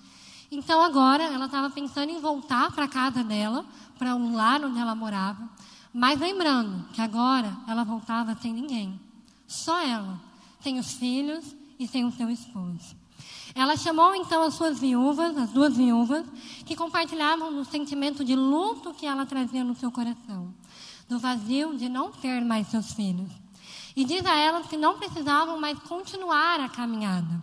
Então 0.51 0.83
agora 0.83 1.25
ela 1.25 1.47
estava 1.47 1.69
pensando 1.69 2.11
em 2.11 2.21
voltar 2.21 2.73
para 2.73 2.85
a 2.85 2.89
casa 2.89 3.23
dela, 3.23 3.67
para 3.99 4.15
um 4.15 4.35
lar 4.35 4.65
onde 4.65 4.79
ela 4.79 4.95
morava, 4.95 5.49
mas 5.93 6.19
lembrando 6.19 6.89
que 6.93 7.01
agora 7.01 7.55
ela 7.67 7.85
voltava 7.85 8.35
sem 8.41 8.53
ninguém, 8.53 8.99
só 9.47 9.81
ela, 9.81 10.21
sem 10.61 10.79
os 10.79 10.93
filhos 10.93 11.55
e 11.79 11.87
sem 11.87 12.05
o 12.05 12.13
seu 12.13 12.31
esposo. 12.31 12.97
Ela 13.55 13.77
chamou 13.77 14.15
então 14.15 14.43
as 14.43 14.55
suas 14.55 14.79
viúvas, 14.79 15.37
as 15.37 15.51
duas 15.51 15.77
viúvas, 15.77 16.25
que 16.65 16.77
compartilhavam 16.77 17.51
no 17.51 17.65
sentimento 17.65 18.25
de 18.25 18.37
luto 18.37 18.95
que 18.95 19.07
ela 19.07 19.27
trazia 19.27 19.65
no 19.65 19.75
seu 19.75 19.91
coração, 19.91 20.55
do 21.09 21.19
vazio 21.19 21.77
de 21.77 21.89
não 21.89 22.11
ter 22.11 22.45
mais 22.45 22.69
seus 22.69 22.93
filhos. 22.93 23.31
E 23.97 24.05
diz 24.05 24.25
a 24.25 24.37
elas 24.37 24.67
que 24.67 24.77
não 24.77 24.99
precisavam 24.99 25.61
mais 25.61 25.79
continuar 25.81 26.61
a 26.61 26.69
caminhada. 26.69 27.43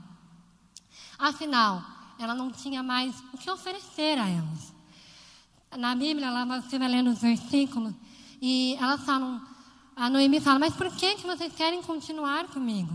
Afinal, 1.20 1.84
ela 2.20 2.34
não 2.34 2.52
tinha 2.52 2.82
mais 2.82 3.16
o 3.34 3.38
que 3.38 3.50
oferecer 3.50 4.18
a 4.18 4.28
elas. 4.28 4.74
Na 5.78 5.96
Bíblia, 5.96 6.28
ela, 6.28 6.62
você 6.62 6.80
vai 6.80 6.88
lendo 6.88 7.10
os 7.10 7.20
versículos, 7.20 7.94
e 8.42 8.76
elas 8.80 9.04
falam, 9.04 9.42
a 9.96 10.10
Noemi 10.10 10.40
fala, 10.40 10.60
mas 10.60 10.76
por 10.76 10.90
que, 10.96 11.16
que 11.16 11.26
vocês 11.26 11.54
querem 11.54 11.82
continuar 11.82 12.48
comigo? 12.48 12.94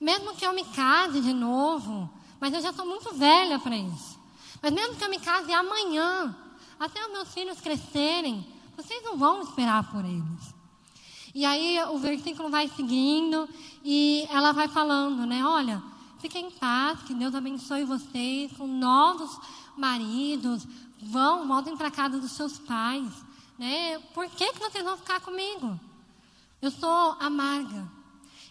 Mesmo 0.00 0.34
que 0.34 0.44
eu 0.44 0.52
me 0.52 0.64
case 0.64 1.20
de 1.20 1.32
novo, 1.32 2.10
mas 2.40 2.52
eu 2.52 2.60
já 2.60 2.72
sou 2.72 2.86
muito 2.86 3.14
velha 3.14 3.58
para 3.58 3.76
isso. 3.76 4.18
Mas 4.60 4.72
mesmo 4.72 4.96
que 4.96 5.04
eu 5.04 5.10
me 5.10 5.18
case 5.18 5.52
amanhã, 5.52 6.36
até 6.78 7.04
os 7.06 7.12
meus 7.12 7.32
filhos 7.32 7.60
crescerem, 7.60 8.44
vocês 8.76 9.02
não 9.04 9.16
vão 9.16 9.42
esperar 9.42 9.90
por 9.90 10.04
eles. 10.04 10.54
E 11.34 11.44
aí 11.44 11.78
o 11.90 11.98
versículo 11.98 12.50
vai 12.50 12.68
seguindo 12.68 13.48
e 13.84 14.26
ela 14.30 14.52
vai 14.52 14.68
falando, 14.68 15.24
né? 15.26 15.44
Olha, 15.44 15.82
fiquem 16.22 16.46
em 16.46 16.50
paz, 16.52 17.02
que 17.02 17.12
Deus 17.12 17.34
abençoe 17.34 17.84
vocês 17.84 18.52
com 18.52 18.64
novos 18.64 19.40
maridos, 19.76 20.64
vão, 21.02 21.48
voltem 21.48 21.76
para 21.76 21.90
casa 21.90 22.20
dos 22.20 22.30
seus 22.30 22.58
pais, 22.60 23.12
né? 23.58 23.98
Por 24.14 24.28
que, 24.30 24.52
que 24.52 24.58
vocês 24.60 24.84
vão 24.84 24.96
ficar 24.96 25.20
comigo? 25.20 25.78
Eu 26.62 26.70
sou 26.70 27.16
amarga. 27.18 27.90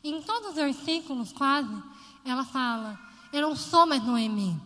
E 0.04 0.12
em 0.12 0.22
todos 0.22 0.50
os 0.50 0.56
versículos, 0.56 1.32
quase, 1.32 1.74
ela 2.26 2.44
fala: 2.44 3.00
Eu 3.32 3.42
não 3.42 3.56
sou 3.56 3.88
mais 3.88 4.04
Noemi, 4.04 4.60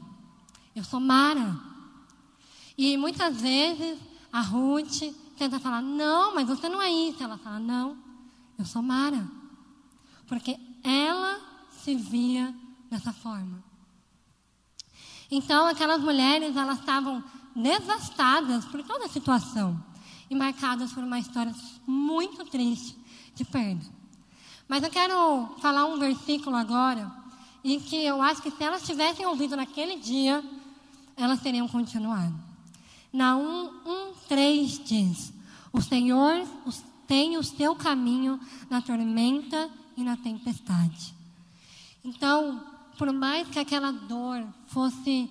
eu 0.75 0.83
sou 0.83 0.99
Mara. 0.99 1.55
E 2.75 2.97
muitas 2.97 3.39
vezes 3.39 3.99
a 4.33 4.41
Ruth 4.41 5.13
tenta 5.37 5.59
falar: 5.59 5.83
Não, 5.83 6.33
mas 6.33 6.47
você 6.47 6.67
não 6.67 6.81
é 6.81 6.89
isso. 6.89 7.21
Ela 7.21 7.37
fala: 7.37 7.59
Não, 7.59 7.95
eu 8.57 8.65
sou 8.65 8.81
Mara. 8.81 9.29
Porque 10.25 10.59
ela 10.83 11.39
se 11.69 11.93
via 11.93 12.51
dessa 12.95 13.11
forma. 13.11 13.63
Então, 15.29 15.67
aquelas 15.67 16.01
mulheres, 16.01 16.55
elas 16.55 16.79
estavam 16.79 17.23
devastadas 17.55 18.65
por 18.65 18.83
toda 18.83 19.05
a 19.05 19.09
situação 19.09 19.83
e 20.29 20.35
marcadas 20.35 20.91
por 20.91 21.03
uma 21.03 21.19
história 21.19 21.53
muito 21.85 22.45
triste 22.45 22.97
de 23.33 23.43
perda. 23.43 23.85
Mas 24.67 24.83
eu 24.83 24.89
quero 24.89 25.55
falar 25.59 25.85
um 25.85 25.99
versículo 25.99 26.55
agora 26.55 27.11
em 27.63 27.79
que 27.79 27.97
eu 27.97 28.21
acho 28.21 28.41
que 28.41 28.51
se 28.51 28.63
elas 28.63 28.83
tivessem 28.83 29.25
ouvido 29.25 29.55
naquele 29.55 29.97
dia, 29.99 30.43
elas 31.17 31.41
teriam 31.41 31.67
continuado. 31.67 32.35
Na 33.11 33.35
1:3 33.35 34.83
diz: 34.83 35.33
O 35.71 35.81
Senhor 35.81 36.47
tem 37.07 37.37
o 37.37 37.43
seu 37.43 37.75
caminho 37.75 38.39
na 38.69 38.81
tormenta 38.81 39.69
e 39.95 40.03
na 40.03 40.17
tempestade. 40.17 41.13
Então, 42.03 42.74
por 42.97 43.11
mais 43.13 43.47
que 43.47 43.59
aquela 43.59 43.91
dor 43.91 44.45
fosse 44.67 45.29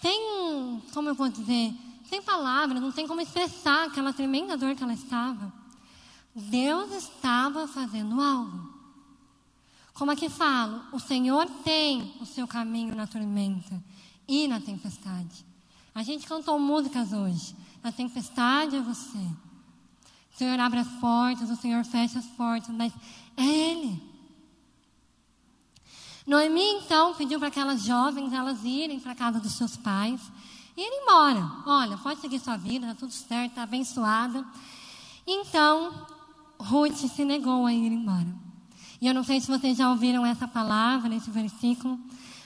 sem, 0.00 0.82
como 0.92 1.08
eu 1.08 1.14
vou 1.14 1.28
dizer, 1.28 1.74
sem 2.08 2.22
palavras, 2.22 2.80
não 2.80 2.92
tem 2.92 3.06
como 3.06 3.20
expressar 3.20 3.86
aquela 3.86 4.12
tremenda 4.12 4.56
dor 4.56 4.74
que 4.74 4.82
ela 4.82 4.94
estava. 4.94 5.52
Deus 6.34 6.92
estava 6.92 7.66
fazendo 7.66 8.20
algo. 8.20 8.78
Como 9.92 10.12
aqui 10.12 10.28
falo, 10.28 10.80
o 10.92 11.00
Senhor 11.00 11.46
tem 11.64 12.14
o 12.20 12.26
seu 12.26 12.46
caminho 12.46 12.94
na 12.94 13.06
tormenta 13.06 13.82
e 14.28 14.46
na 14.46 14.60
tempestade. 14.60 15.44
A 15.94 16.02
gente 16.04 16.26
cantou 16.26 16.58
músicas 16.60 17.12
hoje. 17.12 17.56
Na 17.82 17.90
tempestade 17.90 18.76
é 18.76 18.80
você. 18.80 19.18
O 19.18 20.38
Senhor 20.38 20.58
abre 20.60 20.78
as 20.78 20.88
portas, 21.00 21.50
o 21.50 21.56
Senhor 21.56 21.84
fecha 21.84 22.20
as 22.20 22.26
portas, 22.26 22.72
mas 22.74 22.92
é 23.36 23.44
Ele. 23.44 24.07
Noemi 26.28 26.62
então 26.74 27.14
pediu 27.14 27.38
para 27.38 27.48
aquelas 27.48 27.82
jovens 27.82 28.32
elas 28.32 28.62
irem 28.64 29.00
para 29.00 29.12
a 29.12 29.16
casa 29.16 29.40
dos 29.40 29.52
seus 29.52 29.76
pais 29.76 30.20
e 30.76 30.80
irem 30.80 31.02
embora. 31.02 31.50
Olha, 31.66 31.96
pode 31.96 32.20
seguir 32.20 32.38
sua 32.38 32.56
vida, 32.56 32.86
está 32.86 32.98
tudo 32.98 33.12
certo, 33.12 33.50
está 33.50 33.62
abençoada. 33.64 34.44
Então, 35.26 36.06
Ruth 36.60 36.96
se 36.96 37.24
negou 37.24 37.66
a 37.66 37.72
ir 37.72 37.90
embora. 37.90 38.28
E 39.00 39.06
eu 39.06 39.14
não 39.14 39.24
sei 39.24 39.40
se 39.40 39.48
vocês 39.48 39.78
já 39.78 39.90
ouviram 39.90 40.24
essa 40.24 40.46
palavra, 40.46 41.14
esse 41.14 41.30
versículo, 41.30 41.98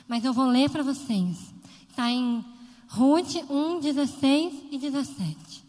mas 0.09 0.25
eu 0.25 0.33
vou 0.33 0.47
ler 0.47 0.71
para 0.71 0.83
vocês. 0.83 1.53
Está 1.91 2.11
em 2.11 2.43
Ruth 2.89 3.35
1, 3.51 3.81
16 3.81 4.55
e 4.71 4.79
17 4.79 5.63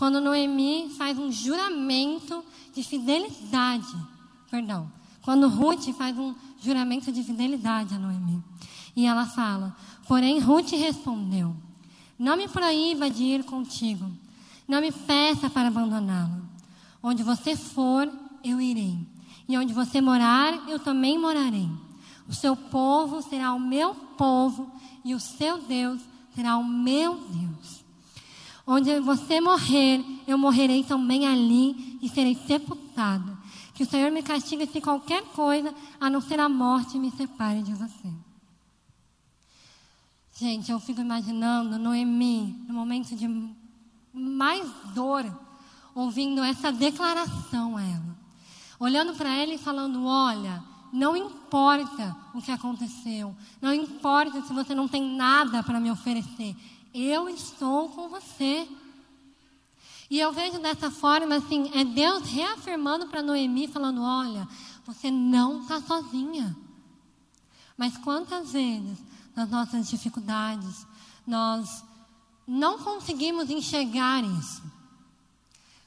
quando 0.00 0.18
Noemi 0.18 0.88
faz 0.96 1.18
um 1.18 1.30
juramento 1.30 2.42
de 2.72 2.82
fidelidade, 2.82 3.94
perdão, 4.50 4.90
quando 5.22 5.48
Ruth 5.48 5.92
faz 5.92 6.16
um 6.18 6.34
juramento 6.60 7.12
de 7.12 7.22
fidelidade 7.22 7.94
a 7.94 7.98
Noemi. 7.98 8.42
E 8.96 9.06
ela 9.06 9.26
fala: 9.26 9.76
Porém, 10.06 10.38
Ruth 10.38 10.72
respondeu: 10.72 11.54
Não 12.18 12.36
me 12.36 12.48
proíba 12.48 13.10
de 13.10 13.22
ir 13.24 13.44
contigo, 13.44 14.10
não 14.66 14.80
me 14.80 14.92
peça 14.92 15.48
para 15.48 15.68
abandoná-la. 15.68 16.40
Onde 17.02 17.22
você 17.22 17.56
for, 17.56 18.10
eu 18.44 18.60
irei, 18.60 18.98
e 19.48 19.56
onde 19.56 19.72
você 19.72 20.00
morar, 20.00 20.68
eu 20.68 20.78
também 20.78 21.18
morarei. 21.18 21.68
O 22.28 22.34
seu 22.34 22.54
povo 22.54 23.22
será 23.22 23.52
o 23.52 23.60
meu 23.60 23.94
povo, 23.94 24.70
e 25.04 25.14
o 25.14 25.20
seu 25.20 25.58
Deus 25.62 26.00
será 26.34 26.56
o 26.56 26.64
meu 26.64 27.16
Deus. 27.16 27.80
Onde 28.66 29.00
você 29.00 29.40
morrer, 29.40 30.04
eu 30.26 30.38
morrerei 30.38 30.84
também 30.84 31.26
ali 31.26 31.98
e 32.00 32.08
serei 32.08 32.36
sepultado. 32.46 33.36
Que 33.80 33.84
o 33.84 33.88
Senhor 33.88 34.12
me 34.12 34.22
castigue 34.22 34.66
se 34.66 34.78
qualquer 34.78 35.22
coisa, 35.28 35.74
a 35.98 36.10
não 36.10 36.20
ser 36.20 36.38
a 36.38 36.50
morte, 36.50 36.98
me 36.98 37.10
separe 37.10 37.62
de 37.62 37.72
você. 37.72 38.12
Gente, 40.38 40.70
eu 40.70 40.78
fico 40.78 41.00
imaginando 41.00 41.78
Noemi, 41.78 42.62
no 42.68 42.74
momento 42.74 43.16
de 43.16 43.26
mais 44.12 44.70
dor, 44.94 45.24
ouvindo 45.94 46.44
essa 46.44 46.70
declaração 46.70 47.78
a 47.78 47.82
ela. 47.82 48.18
Olhando 48.78 49.14
para 49.14 49.34
ela 49.34 49.54
e 49.54 49.56
falando: 49.56 50.04
Olha, 50.04 50.62
não 50.92 51.16
importa 51.16 52.14
o 52.34 52.42
que 52.42 52.52
aconteceu, 52.52 53.34
não 53.62 53.72
importa 53.72 54.42
se 54.42 54.52
você 54.52 54.74
não 54.74 54.88
tem 54.88 55.16
nada 55.16 55.62
para 55.62 55.80
me 55.80 55.90
oferecer, 55.90 56.54
eu 56.92 57.30
estou 57.30 57.88
com 57.88 58.10
você. 58.10 58.68
E 60.10 60.18
eu 60.18 60.32
vejo 60.32 60.58
dessa 60.58 60.90
forma, 60.90 61.36
assim, 61.36 61.70
é 61.72 61.84
Deus 61.84 62.24
reafirmando 62.24 63.06
para 63.06 63.22
Noemi, 63.22 63.68
falando: 63.68 64.02
olha, 64.02 64.46
você 64.84 65.08
não 65.08 65.62
está 65.62 65.80
sozinha. 65.80 66.56
Mas 67.76 67.96
quantas 67.96 68.50
vezes, 68.52 68.98
nas 69.36 69.48
nossas 69.48 69.88
dificuldades, 69.88 70.84
nós 71.24 71.84
não 72.44 72.80
conseguimos 72.80 73.48
enxergar 73.50 74.24
isso? 74.24 74.62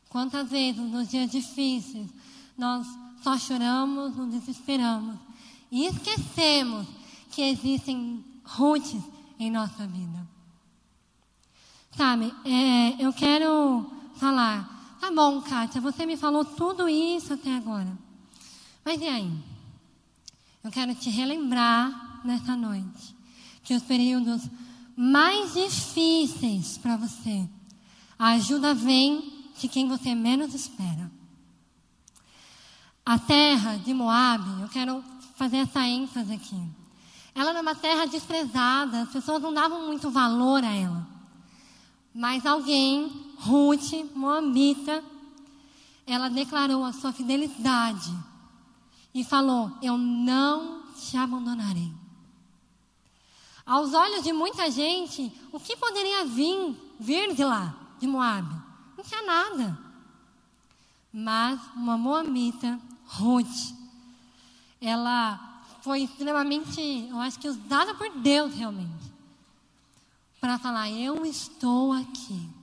Quantas 0.07 0.49
vezes, 0.49 0.81
nos 0.81 1.09
dias 1.09 1.29
difíceis, 1.29 2.09
nós 2.57 2.87
só 3.21 3.37
choramos, 3.37 4.15
nos 4.15 4.31
desesperamos 4.31 5.17
e 5.69 5.85
esquecemos 5.85 6.87
que 7.29 7.41
existem 7.41 8.23
roots 8.45 9.03
em 9.37 9.51
nossa 9.51 9.85
vida. 9.85 10.27
Sabe, 11.97 12.33
é, 12.45 13.03
eu 13.03 13.11
quero 13.11 14.02
falar, 14.15 14.97
tá 14.99 15.11
bom, 15.11 15.41
Kátia, 15.41 15.81
você 15.81 16.05
me 16.05 16.17
falou 16.17 16.45
tudo 16.45 16.87
isso 16.87 17.33
até 17.33 17.55
agora. 17.55 17.97
Mas 18.85 19.01
e 19.01 19.07
aí? 19.07 19.31
Eu 20.63 20.71
quero 20.71 20.95
te 20.95 21.09
relembrar 21.09 22.21
nessa 22.23 22.55
noite 22.55 23.15
que 23.63 23.73
os 23.73 23.83
períodos 23.83 24.41
mais 24.95 25.53
difíceis 25.53 26.77
para 26.77 26.97
você, 26.97 27.47
a 28.17 28.31
ajuda 28.31 28.73
vem 28.73 29.49
de 29.59 29.67
quem 29.67 29.87
você 29.87 30.13
menos 30.13 30.53
espera. 30.53 31.11
A 33.05 33.19
terra 33.19 33.77
de 33.77 33.93
Moab, 33.93 34.61
eu 34.61 34.69
quero 34.69 35.03
fazer 35.35 35.57
essa 35.57 35.81
ênfase 35.81 36.33
aqui. 36.33 36.61
Ela 37.35 37.49
era 37.49 37.61
uma 37.61 37.75
terra 37.75 38.05
desprezada, 38.05 39.01
as 39.01 39.09
pessoas 39.09 39.41
não 39.41 39.53
davam 39.53 39.87
muito 39.87 40.09
valor 40.09 40.63
a 40.63 40.71
ela. 40.71 41.07
Mas 42.13 42.45
alguém, 42.45 43.22
Ruth, 43.45 43.91
Moabita, 44.15 45.03
ela 46.05 46.29
declarou 46.29 46.83
a 46.83 46.93
sua 46.93 47.11
fidelidade 47.11 48.11
e 49.13 49.23
falou: 49.23 49.71
Eu 49.81 49.97
não 49.97 50.83
te 50.93 51.17
abandonarei. 51.17 51.91
Aos 53.65 53.93
olhos 53.93 54.23
de 54.23 54.33
muita 54.33 54.69
gente, 54.69 55.31
o 55.51 55.59
que 55.59 55.75
poderia 55.75 56.25
vir, 56.25 56.75
vir 56.99 57.33
de 57.33 57.43
lá, 57.43 57.73
de 57.99 58.07
Moab? 58.07 58.47
Não 58.97 59.03
tinha 59.03 59.23
nada. 59.23 59.77
Mas 61.11 61.59
uma 61.75 61.97
Moabita, 61.97 62.79
Ruth, 63.05 63.73
ela 64.81 65.63
foi 65.81 66.03
extremamente, 66.03 66.81
eu 67.09 67.19
acho 67.19 67.39
que 67.39 67.47
usada 67.47 67.93
por 67.95 68.09
Deus 68.19 68.53
realmente 68.53 69.13
para 70.39 70.57
falar: 70.57 70.89
Eu 70.89 71.25
estou 71.25 71.91
aqui. 71.93 72.62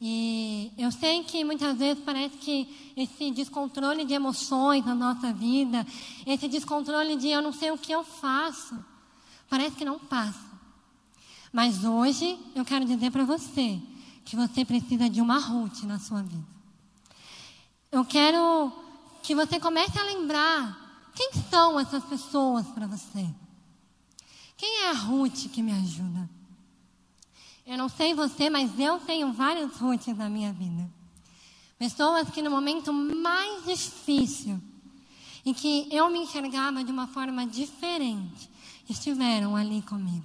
E 0.00 0.72
eu 0.78 0.92
sei 0.92 1.24
que 1.24 1.42
muitas 1.44 1.76
vezes 1.76 2.02
parece 2.04 2.36
que 2.36 2.92
esse 2.96 3.32
descontrole 3.32 4.04
de 4.04 4.14
emoções 4.14 4.84
na 4.84 4.94
nossa 4.94 5.32
vida, 5.32 5.84
esse 6.24 6.46
descontrole 6.46 7.16
de 7.16 7.28
eu 7.28 7.42
não 7.42 7.52
sei 7.52 7.72
o 7.72 7.78
que 7.78 7.90
eu 7.90 8.04
faço, 8.04 8.78
parece 9.48 9.74
que 9.74 9.84
não 9.84 9.98
passa. 9.98 10.46
Mas 11.52 11.84
hoje 11.84 12.38
eu 12.54 12.64
quero 12.64 12.84
dizer 12.84 13.10
para 13.10 13.24
você 13.24 13.80
que 14.24 14.36
você 14.36 14.64
precisa 14.64 15.08
de 15.10 15.20
uma 15.20 15.38
Ruth 15.38 15.82
na 15.82 15.98
sua 15.98 16.22
vida. 16.22 16.46
Eu 17.90 18.04
quero 18.04 18.72
que 19.22 19.34
você 19.34 19.58
comece 19.58 19.98
a 19.98 20.04
lembrar 20.04 21.10
quem 21.14 21.32
são 21.50 21.80
essas 21.80 22.04
pessoas 22.04 22.66
para 22.68 22.86
você. 22.86 23.28
Quem 24.56 24.82
é 24.82 24.90
a 24.90 24.92
Ruth 24.92 25.48
que 25.52 25.62
me 25.62 25.72
ajuda? 25.72 26.37
Eu 27.68 27.76
não 27.76 27.90
sei 27.90 28.14
você, 28.14 28.48
mas 28.48 28.80
eu 28.80 28.98
tenho 29.00 29.30
várias 29.30 29.76
Ruths 29.76 30.16
na 30.16 30.30
minha 30.30 30.50
vida. 30.54 30.90
Pessoas 31.78 32.30
que 32.30 32.40
no 32.40 32.50
momento 32.50 32.90
mais 32.94 33.62
difícil, 33.66 34.58
em 35.44 35.52
que 35.52 35.86
eu 35.92 36.08
me 36.08 36.18
enxergava 36.20 36.82
de 36.82 36.90
uma 36.90 37.06
forma 37.08 37.46
diferente, 37.46 38.48
estiveram 38.88 39.54
ali 39.54 39.82
comigo. 39.82 40.24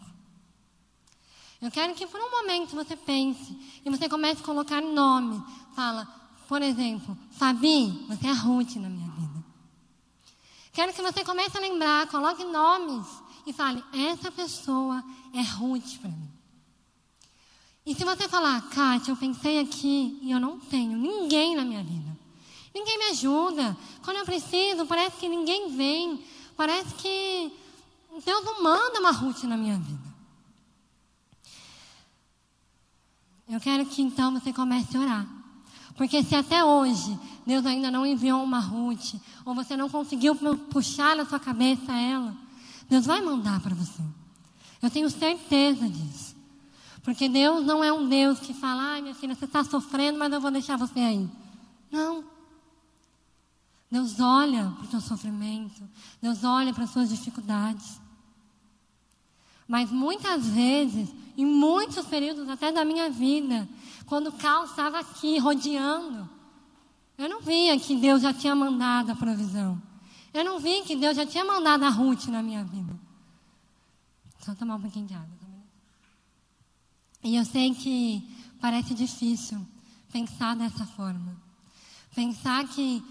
Eu 1.61 1.69
quero 1.69 1.93
que 1.93 2.07
por 2.07 2.21
um 2.21 2.31
momento 2.31 2.77
você 2.77 2.95
pense 2.95 3.81
e 3.83 3.89
você 3.89 4.07
comece 4.07 4.41
a 4.41 4.45
colocar 4.45 4.79
nome. 4.79 5.43
Fala, 5.75 6.07
por 6.47 6.61
exemplo, 6.61 7.17
Fabi, 7.31 8.05
você 8.07 8.25
é 8.25 8.29
a 8.29 8.35
Ruth 8.35 8.77
na 8.77 8.87
minha 8.87 9.11
vida. 9.11 9.43
Quero 10.71 10.93
que 10.93 11.01
você 11.01 11.25
comece 11.25 11.57
a 11.57 11.59
lembrar, 11.59 12.07
coloque 12.07 12.45
nomes 12.45 13.05
e 13.45 13.51
fale: 13.51 13.83
essa 13.91 14.31
pessoa 14.31 15.03
é 15.33 15.41
Ruth 15.41 15.97
para 15.99 16.09
mim. 16.09 16.32
E 17.85 17.93
se 17.93 18.05
você 18.05 18.29
falar, 18.29 18.61
Kátia, 18.69 19.11
eu 19.11 19.17
pensei 19.17 19.59
aqui 19.59 20.17
e 20.21 20.31
eu 20.31 20.39
não 20.39 20.59
tenho 20.59 20.97
ninguém 20.97 21.55
na 21.55 21.65
minha 21.65 21.83
vida. 21.83 22.17
Ninguém 22.73 22.97
me 22.97 23.05
ajuda. 23.05 23.77
Quando 24.03 24.17
eu 24.17 24.25
preciso, 24.25 24.85
parece 24.85 25.17
que 25.17 25.27
ninguém 25.27 25.75
vem. 25.75 26.23
Parece 26.55 26.93
que 26.95 27.51
Deus 28.25 28.45
não 28.45 28.63
manda 28.63 28.99
uma 28.99 29.11
Ruth 29.11 29.43
na 29.43 29.57
minha 29.57 29.77
vida. 29.77 30.13
Eu 33.49 33.59
quero 33.59 33.85
que 33.85 34.01
então 34.01 34.33
você 34.33 34.53
comece 34.53 34.95
a 34.95 34.99
orar. 35.01 35.27
Porque 35.95 36.23
se 36.23 36.35
até 36.35 36.63
hoje 36.63 37.19
Deus 37.45 37.65
ainda 37.65 37.91
não 37.91 38.05
enviou 38.05 38.41
uma 38.41 38.59
Ruth, 38.59 39.15
ou 39.45 39.53
você 39.53 39.75
não 39.75 39.89
conseguiu 39.89 40.35
puxar 40.71 41.15
na 41.15 41.25
sua 41.25 41.39
cabeça 41.39 41.91
ela, 41.91 42.35
Deus 42.89 43.05
vai 43.05 43.21
mandar 43.21 43.59
para 43.59 43.75
você. 43.75 44.01
Eu 44.81 44.89
tenho 44.89 45.09
certeza 45.09 45.87
disso. 45.87 46.32
Porque 47.03 47.27
Deus 47.27 47.65
não 47.65 47.83
é 47.83 47.91
um 47.91 48.07
Deus 48.07 48.39
que 48.39 48.53
fala, 48.53 48.93
ai 48.93 49.01
minha 49.01 49.13
filha, 49.13 49.35
você 49.35 49.45
está 49.45 49.63
sofrendo, 49.63 50.17
mas 50.17 50.31
eu 50.31 50.39
vou 50.39 50.49
deixar 50.49 50.77
você 50.77 50.99
aí. 50.99 51.29
Não. 51.91 52.23
Deus 53.91 54.19
olha 54.19 54.73
para 54.77 54.85
o 54.85 54.89
seu 54.89 55.01
sofrimento. 55.01 55.87
Deus 56.21 56.43
olha 56.43 56.73
para 56.73 56.85
as 56.85 56.89
suas 56.89 57.09
dificuldades. 57.09 58.01
Mas 59.67 59.91
muitas 59.91 60.47
vezes, 60.47 61.13
em 61.37 61.45
muitos 61.45 62.05
períodos 62.05 62.47
até 62.49 62.71
da 62.71 62.85
minha 62.85 63.09
vida, 63.09 63.67
quando 64.05 64.27
o 64.27 64.31
caos 64.31 64.69
estava 64.69 64.99
aqui 64.99 65.37
rodeando, 65.37 66.27
eu 67.17 67.29
não 67.29 67.41
via 67.41 67.77
que 67.79 67.95
Deus 67.95 68.21
já 68.21 68.33
tinha 68.33 68.55
mandado 68.55 69.11
a 69.11 69.15
provisão. 69.15 69.81
Eu 70.33 70.43
não 70.43 70.57
vi 70.59 70.81
que 70.81 70.95
Deus 70.95 71.15
já 71.15 71.25
tinha 71.25 71.45
mandado 71.45 71.83
a 71.83 71.89
Ruth 71.89 72.25
na 72.27 72.41
minha 72.41 72.63
vida. 72.63 72.97
Só 74.39 74.55
tomar 74.55 74.75
um 74.75 74.81
pouquinho 74.81 75.05
de 75.05 75.13
água. 75.13 75.42
E 77.23 77.35
eu 77.35 77.45
sei 77.45 77.73
que 77.73 78.21
parece 78.59 78.93
difícil 78.93 79.65
pensar 80.11 80.55
dessa 80.55 80.85
forma. 80.85 81.35
Pensar 82.13 82.67
que, 82.67 83.01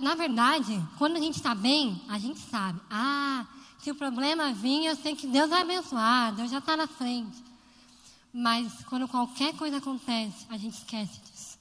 na 0.00 0.14
verdade, 0.14 0.84
quando 0.98 1.16
a 1.16 1.20
gente 1.20 1.36
está 1.36 1.54
bem, 1.54 2.02
a 2.08 2.18
gente 2.18 2.40
sabe. 2.40 2.80
Ah, 2.90 3.46
se 3.78 3.90
o 3.90 3.94
problema 3.94 4.52
vir, 4.52 4.86
eu 4.86 4.96
sei 4.96 5.14
que 5.14 5.26
Deus 5.26 5.48
vai 5.48 5.62
abençoar, 5.62 6.34
Deus 6.34 6.50
já 6.50 6.58
está 6.58 6.76
na 6.76 6.86
frente. 6.86 7.42
Mas 8.32 8.84
quando 8.84 9.08
qualquer 9.08 9.54
coisa 9.54 9.78
acontece, 9.78 10.46
a 10.50 10.58
gente 10.58 10.74
esquece 10.74 11.20
disso. 11.20 11.58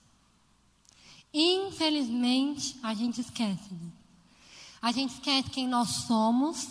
Infelizmente, 1.34 2.78
a 2.82 2.94
gente 2.94 3.22
esquece 3.22 3.74
disso. 3.74 3.98
A 4.82 4.92
gente 4.92 5.14
esquece 5.14 5.50
quem 5.50 5.68
nós 5.68 5.90
somos. 6.08 6.68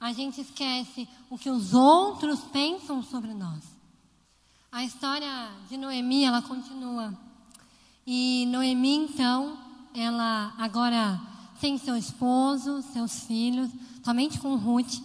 A 0.00 0.12
gente 0.12 0.40
esquece 0.40 1.08
o 1.28 1.36
que 1.36 1.50
os 1.50 1.74
outros 1.74 2.40
pensam 2.52 3.02
sobre 3.02 3.34
nós. 3.34 3.77
A 4.78 4.84
história 4.84 5.50
de 5.68 5.76
Noemi, 5.76 6.22
ela 6.22 6.40
continua. 6.40 7.12
E 8.06 8.46
Noemi, 8.46 8.94
então, 8.94 9.58
ela 9.92 10.54
agora 10.56 11.20
sem 11.60 11.76
seu 11.76 11.96
esposo, 11.96 12.80
seus 12.92 13.24
filhos, 13.24 13.68
somente 14.04 14.38
com 14.38 14.54
Ruth, 14.54 15.02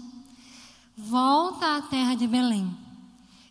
volta 0.95 1.77
à 1.77 1.81
terra 1.81 2.13
de 2.13 2.27
Belém. 2.27 2.71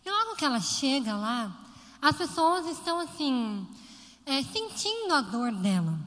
E 0.05 0.09
logo 0.09 0.37
que 0.37 0.45
ela 0.45 0.61
chega 0.61 1.13
lá, 1.13 1.53
as 2.01 2.15
pessoas 2.15 2.67
estão 2.67 3.01
assim, 3.01 3.67
é, 4.25 4.41
sentindo 4.43 5.13
a 5.13 5.19
dor 5.19 5.51
dela. 5.51 5.99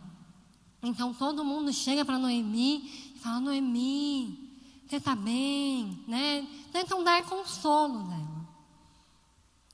Então 0.82 1.12
todo 1.12 1.44
mundo 1.44 1.70
chega 1.74 2.06
para 2.06 2.18
Noemi 2.18 3.12
e 3.14 3.18
fala: 3.18 3.38
Noemi, 3.38 4.50
você 4.88 4.96
está 4.96 5.14
bem, 5.14 6.02
né? 6.08 6.48
Tentam 6.72 7.04
dar 7.04 7.22
consolo 7.24 8.04
dela. 8.04 8.35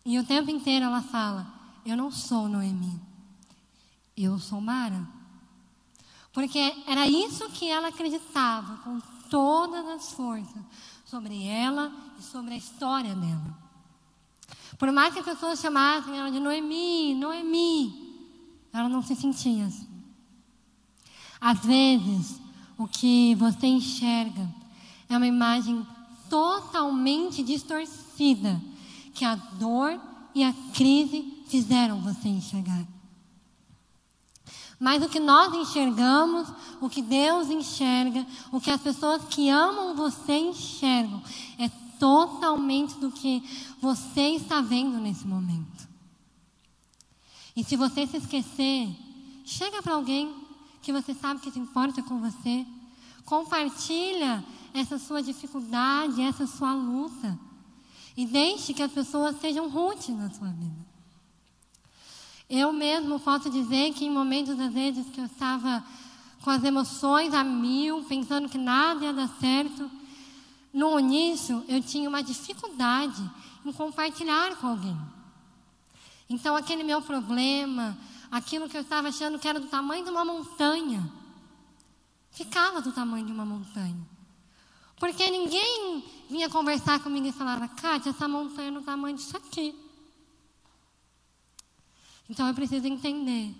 E 0.04 0.18
o 0.18 0.24
tempo 0.24 0.50
inteiro 0.50 0.86
ela 0.86 1.02
fala: 1.02 1.46
Eu 1.84 1.96
não 1.96 2.10
sou 2.10 2.48
Noemi, 2.48 3.00
eu 4.16 4.38
sou 4.38 4.60
Mara. 4.60 5.06
Porque 6.32 6.58
era 6.86 7.06
isso 7.06 7.48
que 7.50 7.68
ela 7.68 7.88
acreditava 7.88 8.78
com 8.78 8.98
todas 9.28 9.86
as 9.86 10.12
forças 10.12 10.62
sobre 11.04 11.46
ela 11.46 11.92
e 12.18 12.22
sobre 12.22 12.54
a 12.54 12.56
história 12.56 13.14
dela. 13.14 13.58
Por 14.78 14.90
mais 14.90 15.12
que 15.12 15.20
as 15.20 15.24
pessoas 15.24 15.60
chamassem 15.60 16.18
ela 16.18 16.30
de 16.30 16.40
Noemi, 16.40 17.14
Noemi, 17.14 18.26
ela 18.72 18.88
não 18.88 19.02
se 19.02 19.14
sentia 19.14 19.66
assim. 19.66 19.88
Às 21.40 21.64
vezes, 21.64 22.40
o 22.78 22.88
que 22.88 23.34
você 23.34 23.66
enxerga 23.66 24.48
é 25.08 25.16
uma 25.16 25.26
imagem 25.26 25.86
totalmente 26.30 27.42
distorcida 27.42 28.60
que 29.14 29.24
a 29.24 29.34
dor 29.34 30.00
e 30.34 30.42
a 30.42 30.52
crise 30.74 31.44
fizeram 31.48 32.00
você 32.00 32.28
enxergar. 32.28 32.86
Mas 34.78 35.00
o 35.00 35.08
que 35.08 35.20
nós 35.20 35.54
enxergamos, 35.54 36.48
o 36.80 36.88
que 36.88 37.02
Deus 37.02 37.48
enxerga, 37.50 38.26
o 38.50 38.60
que 38.60 38.70
as 38.70 38.80
pessoas 38.80 39.22
que 39.30 39.48
amam 39.48 39.94
você 39.94 40.36
enxergam, 40.36 41.22
é 41.58 41.68
totalmente 42.00 42.94
do 42.98 43.12
que 43.12 43.42
você 43.80 44.30
está 44.30 44.60
vendo 44.60 44.98
nesse 44.98 45.24
momento. 45.24 45.88
E 47.54 47.62
se 47.62 47.76
você 47.76 48.08
se 48.08 48.16
esquecer, 48.16 48.88
chega 49.44 49.80
para 49.82 49.94
alguém 49.94 50.34
que 50.82 50.92
você 50.92 51.14
sabe 51.14 51.40
que 51.40 51.52
se 51.52 51.60
importa 51.60 52.02
com 52.02 52.18
você, 52.18 52.66
compartilha 53.24 54.44
essa 54.74 54.98
sua 54.98 55.22
dificuldade, 55.22 56.22
essa 56.22 56.46
sua 56.46 56.74
luta. 56.74 57.38
E 58.16 58.26
deixe 58.26 58.74
que 58.74 58.82
as 58.82 58.92
pessoas 58.92 59.40
sejam 59.40 59.68
roots 59.68 60.08
na 60.10 60.30
sua 60.30 60.48
vida. 60.48 60.92
Eu 62.48 62.72
mesmo 62.72 63.18
posso 63.18 63.48
dizer 63.48 63.94
que 63.94 64.04
em 64.04 64.10
momentos, 64.10 64.58
às 64.60 64.72
vezes, 64.72 65.06
que 65.06 65.20
eu 65.20 65.24
estava 65.24 65.82
com 66.42 66.50
as 66.50 66.62
emoções 66.62 67.32
a 67.32 67.42
mil, 67.42 68.04
pensando 68.04 68.48
que 68.48 68.58
nada 68.58 69.04
ia 69.04 69.12
dar 69.12 69.28
certo, 69.40 69.90
no 70.72 70.98
início 70.98 71.64
eu 71.68 71.82
tinha 71.82 72.08
uma 72.08 72.22
dificuldade 72.22 73.22
em 73.64 73.72
compartilhar 73.72 74.56
com 74.56 74.66
alguém. 74.66 74.98
Então, 76.28 76.56
aquele 76.56 76.82
meu 76.82 77.00
problema, 77.00 77.96
aquilo 78.30 78.68
que 78.68 78.76
eu 78.76 78.82
estava 78.82 79.08
achando 79.08 79.38
que 79.38 79.48
era 79.48 79.60
do 79.60 79.68
tamanho 79.68 80.04
de 80.04 80.10
uma 80.10 80.24
montanha, 80.24 81.10
ficava 82.30 82.80
do 82.80 82.92
tamanho 82.92 83.24
de 83.24 83.32
uma 83.32 83.44
montanha. 83.44 84.11
Porque 85.02 85.28
ninguém 85.28 86.04
vinha 86.30 86.48
conversar 86.48 87.00
comigo 87.00 87.26
e 87.26 87.32
falava, 87.32 87.66
Kátia, 87.66 88.10
essa 88.10 88.28
montanha 88.28 88.68
é 88.68 88.70
no 88.70 88.82
tamanho 88.82 89.16
disso 89.16 89.36
aqui. 89.36 89.74
Então 92.30 92.46
eu 92.46 92.54
preciso 92.54 92.86
entender 92.86 93.52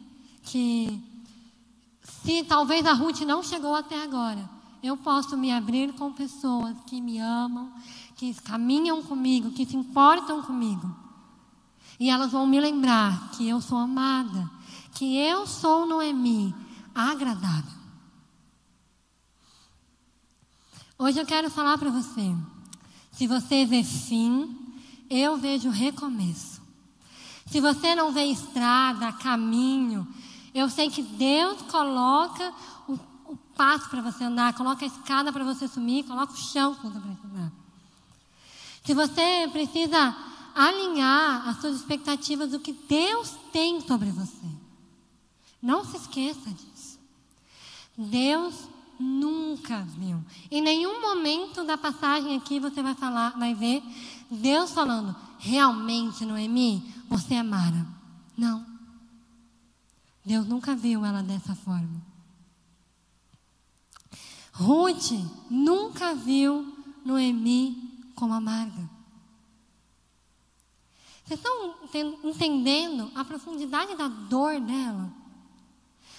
que 0.45 1.03
se 2.01 2.45
talvez 2.45 2.87
a 2.87 2.93
Ruth 2.93 3.23
não 3.23 3.43
chegou 3.43 3.75
até 3.75 4.01
agora, 4.05 4.49
eu 4.85 4.97
posso 4.97 5.37
me 5.37 5.51
abrir 5.51 5.93
com 5.95 6.13
pessoas 6.13 6.77
que 6.87 7.01
me 7.01 7.19
amam, 7.19 7.73
que 8.15 8.33
caminham 8.43 9.03
comigo, 9.03 9.51
que 9.51 9.67
se 9.67 9.75
importam 9.77 10.43
comigo. 10.43 10.95
E 11.99 12.09
elas 12.09 12.31
vão 12.31 12.47
me 12.47 12.61
lembrar 12.61 13.33
que 13.33 13.49
eu 13.49 13.61
sou 13.61 13.79
amada, 13.79 14.49
que 14.95 15.17
eu 15.19 15.45
sou 15.45 15.87
Noemi, 15.87 16.55
agradável. 16.95 17.82
Hoje 20.99 21.19
eu 21.19 21.27
quero 21.27 21.51
falar 21.51 21.79
para 21.79 21.91
você. 21.91 22.35
Se 23.13 23.27
você 23.27 23.65
vê 23.65 23.83
fim, 23.83 24.57
eu 25.09 25.37
vejo 25.37 25.71
recomeço. 25.71 26.63
Se 27.47 27.61
você 27.61 27.95
não 27.95 28.13
vê 28.13 28.25
estrada, 28.25 29.13
caminho, 29.13 30.07
eu 30.55 30.69
sei 30.71 30.89
que 30.89 31.03
Deus 31.03 31.63
coloca 31.63 32.55
o, 32.89 32.93
o 33.27 33.37
passo 33.55 33.89
para 33.91 34.01
você 34.01 34.25
andar, 34.25 34.55
coloca 34.55 34.85
a 34.85 34.89
escada 34.89 35.33
para 35.33 35.45
você 35.45 35.67
sumir, 35.67 36.05
coloca 36.05 36.33
o 36.33 36.37
chão 36.37 36.75
para 36.75 36.91
você 36.91 37.27
andar. 37.27 37.53
Se 38.85 38.95
você 38.95 39.49
precisa 39.53 40.17
alinhar 40.55 41.49
as 41.49 41.61
suas 41.61 41.77
expectativas 41.77 42.51
do 42.51 42.61
que 42.61 42.73
Deus 42.73 43.35
tem 43.53 43.81
sobre 43.81 44.11
você, 44.11 44.47
não 45.61 45.85
se 45.85 45.97
esqueça 45.97 46.51
disso. 46.51 46.99
Deus 47.97 48.55
nunca 48.99 49.81
viu. 49.83 50.23
Em 50.51 50.61
nenhum 50.61 51.01
momento 51.01 51.65
da 51.65 51.77
passagem 51.77 52.37
aqui 52.37 52.61
você 52.61 52.83
vai 52.83 52.95
falar, 52.95 53.31
vai 53.39 53.55
ver 53.55 53.83
Deus 54.31 54.71
falando, 54.73 55.15
realmente, 55.39 56.25
Noemi, 56.25 56.83
você 57.09 57.35
é 57.35 57.43
Mara. 57.43 57.87
Não. 58.37 58.65
Deus 60.25 60.47
nunca 60.47 60.75
viu 60.75 61.05
ela 61.05 61.23
dessa 61.23 61.55
forma. 61.55 62.01
Ruth 64.53 65.13
nunca 65.51 66.15
viu 66.15 66.77
Noemi 67.05 68.11
como 68.15 68.35
amarga. 68.35 68.89
Vocês 71.25 71.41
estão 71.41 71.75
entendendo 72.25 73.11
a 73.15 73.25
profundidade 73.25 73.97
da 73.97 74.09
dor 74.09 74.61
dela? 74.61 75.11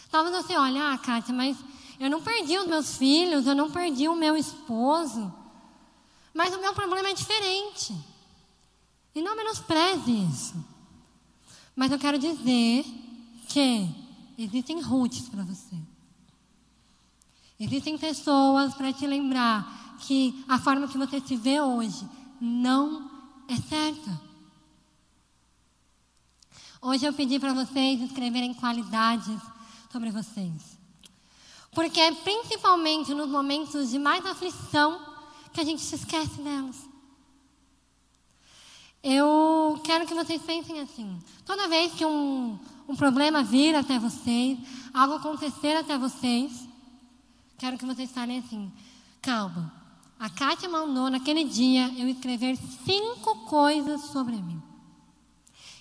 Talvez 0.10 0.36
você 0.36 0.56
olhe, 0.56 0.80
ah, 0.80 0.98
Kátia, 0.98 1.34
mas 1.34 1.58
eu 2.04 2.10
não 2.10 2.22
perdi 2.22 2.58
os 2.58 2.68
meus 2.68 2.98
filhos, 2.98 3.48
eu 3.48 3.56
não 3.56 3.72
perdi 3.72 4.10
o 4.10 4.16
meu 4.16 4.36
esposo. 4.36 5.34
Mas 6.34 6.54
o 6.54 6.60
meu 6.60 6.74
problema 6.74 7.08
é 7.08 7.14
diferente. 7.14 7.96
E 9.16 9.22
não 9.22 9.38
menospreze 9.38 10.12
isso. 10.12 10.54
Mas 11.74 11.94
eu 11.94 11.98
quero 11.98 12.20
dizer 12.20 12.84
que 13.48 13.88
existem 14.38 14.82
roots 14.82 15.30
para 15.30 15.46
você. 15.46 15.78
Existem 17.58 17.98
pessoas 17.98 18.74
para 18.74 18.92
te 18.92 19.08
lembrar 19.08 19.96
que 20.00 20.44
a 20.50 20.60
forma 20.60 20.90
que 20.90 20.98
você 20.98 21.22
se 21.22 21.38
vê 21.38 21.62
hoje 21.62 22.06
não 22.42 23.10
é 23.48 23.56
certa. 23.56 24.22
Hoje 26.82 27.06
eu 27.06 27.14
pedi 27.14 27.40
para 27.40 27.54
vocês 27.54 28.02
escreverem 28.02 28.54
qualidades 28.54 29.40
sobre 29.90 30.12
vocês. 30.12 30.73
Porque 31.74 32.00
é 32.00 32.12
principalmente 32.12 33.14
nos 33.14 33.30
momentos 33.30 33.90
de 33.90 34.00
mais 34.00 34.26
aflição 34.26 35.00
que 35.52 35.60
a 35.60 35.64
gente 35.64 35.82
se 35.82 35.96
esquece 35.96 36.42
delas. 36.42 36.90
Eu 39.04 39.80
quero 39.84 40.06
que 40.06 40.14
vocês 40.14 40.42
pensem 40.42 40.80
assim: 40.80 41.20
toda 41.46 41.68
vez 41.68 41.94
que 41.94 42.06
um, 42.06 42.58
um 42.88 42.96
problema 42.96 43.44
vir 43.44 43.76
até 43.76 44.00
vocês, 44.00 44.58
algo 44.94 45.16
acontecer 45.16 45.76
até 45.76 45.98
vocês, 45.98 46.68
quero 47.58 47.78
que 47.78 47.86
vocês 47.86 48.10
falem 48.12 48.40
assim: 48.40 48.72
calma, 49.22 49.74
a 50.20 50.30
Kátia 50.30 50.70
mandou 50.70 51.10
naquele 51.10 51.44
dia 51.44 51.92
eu 51.98 52.08
escrever 52.08 52.58
cinco 52.86 53.46
coisas 53.46 54.00
sobre 54.06 54.38
mim. 54.38 54.62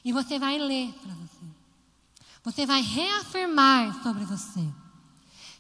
E 0.05 0.13
você 0.13 0.37
vai 0.39 0.59
ler 0.59 0.93
para 1.01 1.15
você. 1.15 1.47
Você 2.43 2.67
vai 2.67 2.83
reafirmar 2.83 4.03
sobre 4.03 4.25
você. 4.25 4.69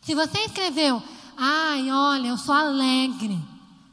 Se 0.03 0.15
você 0.15 0.39
escreveu, 0.41 1.03
ai, 1.37 1.91
olha, 1.91 2.29
eu 2.29 2.37
sou 2.37 2.55
alegre, 2.55 3.39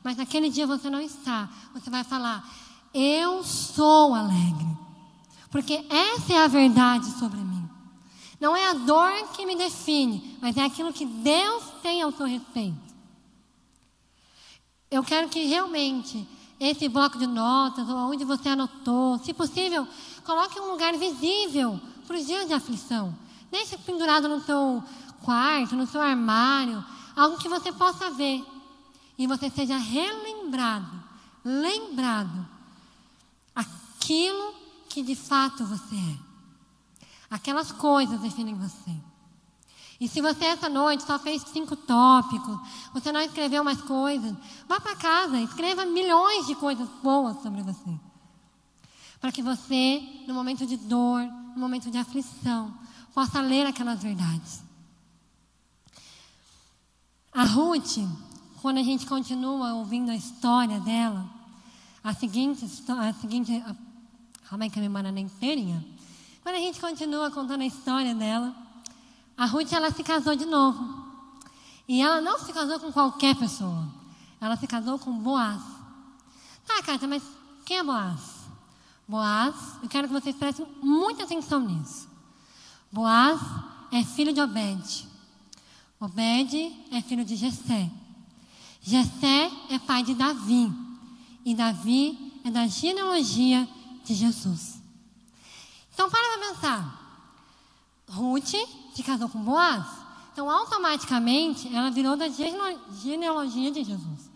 mas 0.04 0.18
naquele 0.18 0.50
dia 0.50 0.66
você 0.66 0.90
não 0.90 1.00
está, 1.00 1.48
você 1.74 1.90
vai 1.90 2.04
falar, 2.04 2.44
eu 2.94 3.44
sou 3.44 4.14
alegre. 4.16 4.68
Porque 5.52 5.86
essa 5.90 6.34
é 6.34 6.44
a 6.44 6.48
verdade 6.48 7.06
sobre 7.18 7.40
mim. 7.40 7.70
Não 8.40 8.56
é 8.56 8.70
a 8.70 8.74
dor 8.74 9.12
que 9.34 9.46
me 9.46 9.56
define, 9.56 10.38
mas 10.42 10.58
é 10.58 10.64
aquilo 10.64 10.94
que 10.94 11.06
Deus 11.06 11.64
tem 11.82 12.02
ao 12.02 12.12
seu 12.12 12.26
respeito. 12.26 12.90
Eu 14.90 15.04
quero 15.04 15.30
que 15.30 15.46
realmente 15.46 16.28
esse 16.60 16.90
bloco 16.90 17.18
de 17.18 17.28
notas, 17.28 17.88
ou 17.88 17.96
onde 17.96 18.26
você 18.26 18.50
anotou, 18.50 19.18
se 19.20 19.34
possível, 19.34 19.88
coloque 20.26 20.60
um 20.60 20.72
lugar 20.72 20.96
visível 20.98 21.80
para 22.06 22.18
os 22.18 22.26
dias 22.26 22.48
de 22.48 22.54
aflição. 22.54 23.16
Deixe 23.52 23.78
pendurado 23.78 24.28
no 24.28 24.42
seu 24.42 24.84
quarto, 25.20 25.76
no 25.76 25.88
seu 25.88 26.02
armário, 26.02 26.84
algo 27.16 27.38
que 27.38 27.50
você 27.50 27.72
possa 27.72 28.10
ver. 28.12 28.46
E 29.18 29.28
você 29.28 29.50
seja 29.50 29.78
relembrado, 29.78 31.04
lembrado 31.44 32.48
aquilo 33.54 34.54
que 34.88 35.04
de 35.04 35.16
fato 35.16 35.66
você 35.66 35.96
é. 35.96 36.18
Aquelas 37.30 37.72
coisas 37.72 38.20
definem 38.22 38.56
você. 38.56 38.96
E 40.00 40.08
se 40.08 40.22
você 40.22 40.46
essa 40.46 40.70
noite 40.70 41.04
só 41.04 41.20
fez 41.20 41.42
cinco 41.42 41.76
tópicos, 41.76 42.58
você 42.94 43.12
não 43.12 43.20
escreveu 43.20 43.64
mais 43.64 43.82
coisas, 43.82 44.34
vá 44.68 44.80
para 44.80 44.96
casa, 44.96 45.40
escreva 45.42 45.86
milhões 45.86 46.48
de 46.48 46.56
coisas 46.56 46.88
boas 47.04 47.42
sobre 47.44 47.62
você. 47.62 48.00
Para 49.20 49.32
que 49.34 49.42
você, 49.42 50.02
no 50.26 50.34
momento 50.34 50.66
de 50.66 50.78
dor, 50.78 51.22
no 51.54 51.60
momento 51.60 51.92
de 51.92 51.98
aflição, 51.98 52.74
possa 53.14 53.42
ler 53.42 53.66
aquelas 53.66 54.02
verdades. 54.02 54.64
A 57.34 57.44
Ruth, 57.44 57.98
quando 58.62 58.78
a 58.78 58.84
gente 58.84 59.06
continua 59.06 59.74
ouvindo 59.74 60.12
a 60.12 60.16
história 60.16 60.80
dela, 60.80 61.30
a 62.04 62.14
seguinte, 62.14 62.66
a 62.88 63.14
seguinte 63.14 63.64
Calma 64.50 64.68
que 64.68 64.80
a 64.80 64.90
mana 64.90 65.12
nem 65.12 65.26
inteirinha. 65.26 65.86
Quando 66.42 66.56
a 66.56 66.60
gente 66.60 66.80
continua 66.82 67.30
contando 67.30 67.62
a 67.62 67.68
história 67.68 68.16
dela, 68.16 68.56
a 69.38 69.46
Ruth 69.46 69.72
ela 69.72 69.92
se 69.92 70.04
casou 70.04 70.36
de 70.36 70.46
novo. 70.46 71.06
E 71.88 72.02
ela 72.02 72.20
não 72.20 72.40
se 72.40 72.52
casou 72.52 72.80
com 72.80 72.92
qualquer 72.92 73.36
pessoa. 73.36 73.88
Ela 74.42 74.58
se 74.58 74.66
casou 74.66 74.98
com 74.98 75.16
Boaz. 75.20 75.62
Tá, 76.66 76.82
Cátia, 76.82 77.08
mas 77.08 77.22
quem 77.64 77.78
é 77.78 77.84
Boaz? 77.84 78.20
Boaz, 79.08 79.56
eu 79.84 79.90
quero 79.90 80.08
que 80.08 80.14
vocês 80.14 80.36
prestem 80.36 80.66
muita 80.82 81.26
atenção 81.26 81.60
nisso. 81.60 82.10
Boaz 82.92 83.40
é 83.92 84.04
filho 84.04 84.34
de 84.34 84.42
Obed. 84.42 85.08
Obed 86.00 86.86
é 86.92 87.02
filho 87.02 87.26
de 87.26 87.36
Jessé. 87.36 87.90
Jessé 88.82 89.52
é 89.70 89.78
pai 89.80 90.04
de 90.04 90.14
Davi. 90.14 90.72
E 91.44 91.54
Davi 91.54 92.40
é 92.44 92.50
da 92.50 92.68
genealogia 92.68 93.68
de 94.06 94.14
Jesus. 94.14 94.82
Então, 95.94 96.10
para 96.10 96.38
para 96.38 96.54
pensar. 96.54 97.00
Ruth 98.10 98.56
se 98.94 99.04
casou 99.04 99.30
com 99.30 99.44
Boaz. 99.44 99.86
Então, 100.32 100.50
automaticamente, 100.50 101.74
ela 101.76 101.92
virou 101.92 102.16
da 102.16 102.28
genealogia 102.30 103.72
de 103.72 103.84
Jesus. 103.84 104.30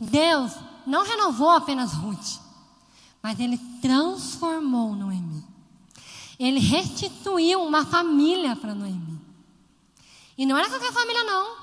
Deus 0.00 0.52
não 0.86 1.04
renovou 1.04 1.50
apenas 1.50 1.92
Ruth, 1.92 2.40
mas 3.22 3.38
ele 3.38 3.58
transformou 3.82 4.94
Noemi. 4.94 5.44
Ele 6.38 6.60
restituiu 6.60 7.62
uma 7.62 7.84
família 7.84 8.56
para 8.56 8.74
Noemi. 8.74 9.07
E 10.38 10.46
não 10.46 10.56
era 10.56 10.68
qualquer 10.68 10.92
família, 10.92 11.24
não. 11.24 11.56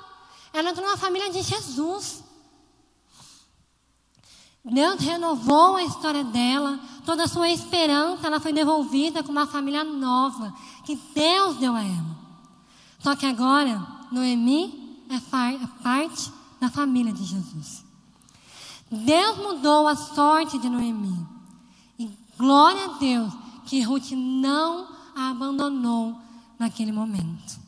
Era 0.52 0.72
uma 0.74 0.98
família 0.98 1.32
de 1.32 1.42
Jesus. 1.42 2.24
Deus 4.66 5.00
renovou 5.00 5.76
a 5.76 5.84
história 5.84 6.24
dela, 6.24 6.80
toda 7.06 7.24
a 7.24 7.28
sua 7.28 7.50
esperança, 7.50 8.28
ela 8.28 8.40
foi 8.40 8.52
devolvida 8.52 9.24
com 9.24 9.32
uma 9.32 9.46
família 9.46 9.84
nova, 9.84 10.54
que 10.84 10.96
Deus 11.14 11.58
deu 11.58 11.74
a 11.76 11.84
ela. 11.84 12.18
Só 13.00 13.16
que 13.16 13.26
agora, 13.26 13.86
Noemi 14.12 15.06
é, 15.10 15.16
é 15.16 15.84
parte 15.84 16.32
da 16.60 16.70
família 16.70 17.14
de 17.14 17.24
Jesus. 17.24 17.86
Deus 18.90 19.38
mudou 19.38 19.88
a 19.88 19.96
sorte 19.96 20.58
de 20.58 20.68
Noemi. 20.68 21.26
E 22.00 22.10
glória 22.38 22.86
a 22.86 22.98
Deus 22.98 23.34
que 23.66 23.82
Ruth 23.82 24.12
não 24.12 24.88
a 25.16 25.30
abandonou 25.30 26.20
naquele 26.58 26.92
momento. 26.92 27.65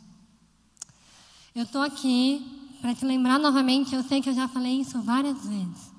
Eu 1.58 1.64
estou 1.64 1.82
aqui 1.82 2.46
para 2.80 2.94
te 2.94 3.04
lembrar 3.04 3.40
novamente, 3.40 3.96
eu 3.96 4.04
sei 4.04 4.22
que 4.22 4.30
eu 4.30 4.34
já 4.36 4.48
falei 4.48 4.80
isso 4.80 5.02
várias 5.02 5.44
vezes, 5.44 5.92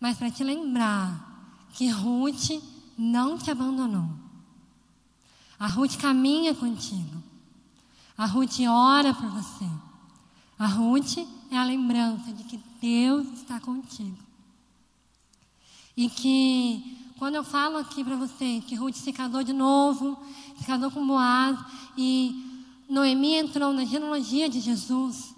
mas 0.00 0.18
para 0.18 0.28
te 0.32 0.42
lembrar 0.42 1.62
que 1.74 1.88
Ruth 1.88 2.60
não 2.98 3.38
te 3.38 3.52
abandonou. 3.52 4.10
A 5.60 5.68
Ruth 5.68 5.96
caminha 5.96 6.56
contigo. 6.56 7.22
A 8.18 8.26
Ruth 8.26 8.58
ora 8.68 9.14
por 9.14 9.30
você. 9.30 9.70
A 10.58 10.66
Ruth 10.66 11.18
é 11.52 11.56
a 11.56 11.62
lembrança 11.62 12.32
de 12.32 12.42
que 12.42 12.60
Deus 12.80 13.28
está 13.28 13.60
contigo. 13.60 14.18
E 15.96 16.10
que 16.10 17.12
quando 17.16 17.36
eu 17.36 17.44
falo 17.44 17.76
aqui 17.76 18.02
para 18.02 18.16
você 18.16 18.60
que 18.66 18.74
Ruth 18.74 18.96
se 18.96 19.12
casou 19.12 19.44
de 19.44 19.52
novo, 19.52 20.18
se 20.58 20.64
casou 20.64 20.90
com 20.90 21.06
Boaz 21.06 21.56
e 21.96 22.53
Noemi 22.94 23.34
entrou 23.34 23.72
na 23.72 23.84
genealogia 23.84 24.48
de 24.48 24.60
Jesus, 24.60 25.34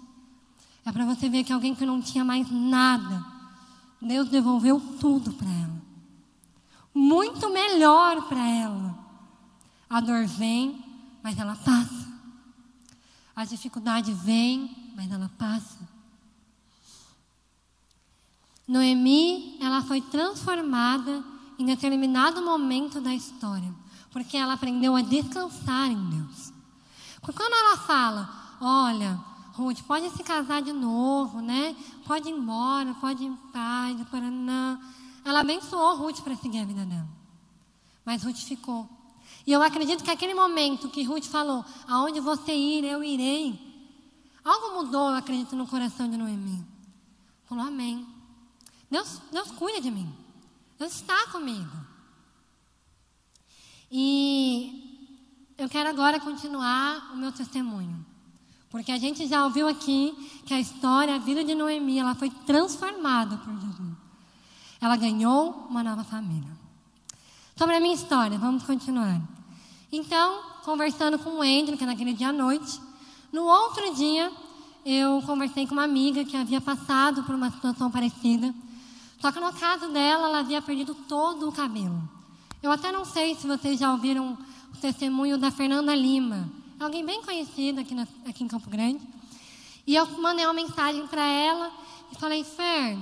é 0.85 0.91
para 0.91 1.05
você 1.05 1.27
ver 1.27 1.43
que 1.43 1.51
alguém 1.51 1.73
que 1.73 1.87
não 1.87 1.99
tinha 1.99 2.23
mais 2.23 2.51
nada, 2.51 3.25
Deus 3.99 4.29
devolveu 4.29 4.79
tudo 4.99 5.33
para 5.33 5.49
ela. 5.49 5.81
Muito 6.93 7.49
melhor 7.49 8.27
para 8.27 8.47
ela. 8.47 8.95
A 9.89 9.99
dor 9.99 10.27
vem, 10.27 10.83
mas 11.23 11.39
ela 11.39 11.55
passa. 11.55 12.07
A 13.35 13.43
dificuldade 13.43 14.13
vem, 14.13 14.93
mas 14.95 15.11
ela 15.11 15.31
passa. 15.35 15.79
Noemi, 18.67 19.57
ela 19.59 19.81
foi 19.81 19.99
transformada 19.99 21.23
em 21.57 21.65
determinado 21.65 22.39
momento 22.39 23.01
da 23.01 23.15
história, 23.15 23.73
porque 24.11 24.37
ela 24.37 24.53
aprendeu 24.53 24.95
a 24.95 25.01
descansar 25.01 25.89
em 25.89 26.09
Deus. 26.11 26.56
Quando 27.21 27.53
ela 27.53 27.77
fala, 27.77 28.57
olha, 28.61 29.19
Ruth, 29.53 29.81
pode 29.83 30.09
se 30.11 30.23
casar 30.23 30.61
de 30.61 30.71
novo, 30.71 31.41
né? 31.41 31.75
Pode 32.05 32.29
ir 32.29 32.31
embora, 32.31 32.93
pode 32.95 33.23
ir 33.23 33.27
em 33.27 33.35
paz, 33.35 33.97
não. 34.31 34.79
Ela 35.25 35.39
abençoou 35.39 35.97
Ruth 35.97 36.21
para 36.21 36.35
seguir 36.35 36.59
a 36.59 36.65
vida 36.65 36.85
dela. 36.85 37.07
Mas 38.05 38.23
Ruth 38.23 38.37
ficou. 38.37 38.87
E 39.45 39.51
eu 39.51 39.61
acredito 39.61 40.03
que 40.03 40.11
aquele 40.11 40.33
momento 40.33 40.89
que 40.89 41.03
Ruth 41.03 41.25
falou, 41.25 41.65
aonde 41.87 42.19
você 42.19 42.53
ir, 42.53 42.83
eu 42.83 43.03
irei. 43.03 43.59
Algo 44.43 44.75
mudou, 44.75 45.09
eu 45.09 45.15
acredito, 45.15 45.55
no 45.55 45.67
coração 45.67 46.09
de 46.09 46.17
Noemi. 46.17 46.65
Falou, 47.45 47.65
amém. 47.65 48.07
Deus, 48.89 49.21
Deus 49.31 49.51
cuida 49.51 49.81
de 49.81 49.91
mim. 49.91 50.13
Deus 50.77 50.93
está 50.93 51.27
comigo. 51.27 51.75
E 53.91 54.86
eu 55.57 55.67
quero 55.67 55.89
agora 55.89 56.19
continuar 56.19 57.11
o 57.13 57.17
meu 57.17 57.31
testemunho. 57.31 58.05
Porque 58.69 58.91
a 58.91 58.97
gente 58.97 59.25
já 59.27 59.43
ouviu 59.43 59.67
aqui 59.67 60.13
que 60.45 60.53
a 60.53 60.59
história, 60.59 61.15
a 61.15 61.17
vida 61.17 61.43
de 61.43 61.55
Noemi, 61.55 61.97
ela 61.97 62.13
foi 62.13 62.29
transformada 62.29 63.37
por 63.37 63.53
Jesus. 63.53 63.93
Ela 64.79 64.95
ganhou 64.95 65.67
uma 65.69 65.81
nova 65.81 66.03
família. 66.03 66.51
Sobre 67.55 67.75
a 67.75 67.79
minha 67.79 67.95
história, 67.95 68.37
vamos 68.37 68.63
continuar. 68.63 69.19
Então, 69.91 70.41
conversando 70.63 71.17
com 71.17 71.39
o 71.39 71.41
Andrew, 71.41 71.77
que 71.77 71.83
é 71.83 71.87
naquele 71.87 72.13
dia 72.13 72.29
à 72.29 72.33
noite, 72.33 72.79
no 73.31 73.43
outro 73.45 73.95
dia, 73.95 74.31
eu 74.85 75.23
conversei 75.25 75.65
com 75.65 75.73
uma 75.73 75.83
amiga 75.83 76.23
que 76.23 76.37
havia 76.37 76.61
passado 76.61 77.23
por 77.23 77.33
uma 77.33 77.49
situação 77.49 77.89
parecida. 77.89 78.53
Só 79.19 79.31
que 79.31 79.39
no 79.39 79.51
caso 79.53 79.87
dela, 79.91 80.27
ela 80.27 80.39
havia 80.39 80.61
perdido 80.61 80.93
todo 80.93 81.49
o 81.49 81.51
cabelo. 81.51 82.07
Eu 82.61 82.71
até 82.71 82.91
não 82.91 83.05
sei 83.05 83.33
se 83.33 83.47
vocês 83.47 83.79
já 83.79 83.91
ouviram 83.91 84.37
testemunho 84.77 85.37
da 85.37 85.51
Fernanda 85.51 85.95
Lima. 85.95 86.49
É 86.79 86.83
alguém 86.83 87.05
bem 87.05 87.21
conhecido 87.21 87.81
aqui, 87.81 87.93
na, 87.93 88.07
aqui 88.27 88.43
em 88.43 88.47
Campo 88.47 88.69
Grande. 88.69 89.01
E 89.85 89.95
eu 89.95 90.05
mandei 90.19 90.45
uma 90.45 90.53
mensagem 90.53 91.05
para 91.07 91.25
ela 91.25 91.71
e 92.11 92.15
falei, 92.15 92.43
Fer, 92.43 92.97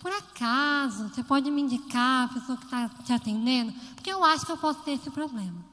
por 0.00 0.12
acaso, 0.12 1.08
você 1.08 1.22
pode 1.22 1.50
me 1.50 1.62
indicar 1.62 2.26
a 2.26 2.34
pessoa 2.34 2.58
que 2.58 2.64
está 2.64 2.88
te 3.04 3.12
atendendo? 3.12 3.72
Porque 3.94 4.12
eu 4.12 4.22
acho 4.22 4.44
que 4.44 4.52
eu 4.52 4.58
posso 4.58 4.80
ter 4.80 4.92
esse 4.92 5.10
problema. 5.10 5.64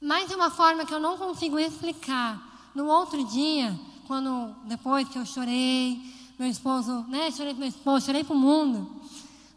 Mas 0.00 0.28
de 0.28 0.34
uma 0.34 0.50
forma 0.50 0.86
que 0.86 0.94
eu 0.94 1.00
não 1.00 1.18
consigo 1.18 1.58
explicar. 1.58 2.70
No 2.74 2.86
outro 2.86 3.24
dia, 3.24 3.78
quando 4.06 4.54
depois 4.64 5.08
que 5.08 5.18
eu 5.18 5.26
chorei, 5.26 6.00
meu 6.38 6.48
esposo, 6.48 7.04
né? 7.08 7.30
Chorei 7.30 7.52
com 7.54 7.60
meu 7.60 7.68
esposo, 7.68 8.06
chorei 8.06 8.24
para 8.24 8.34
o 8.34 8.38
mundo. 8.38 8.90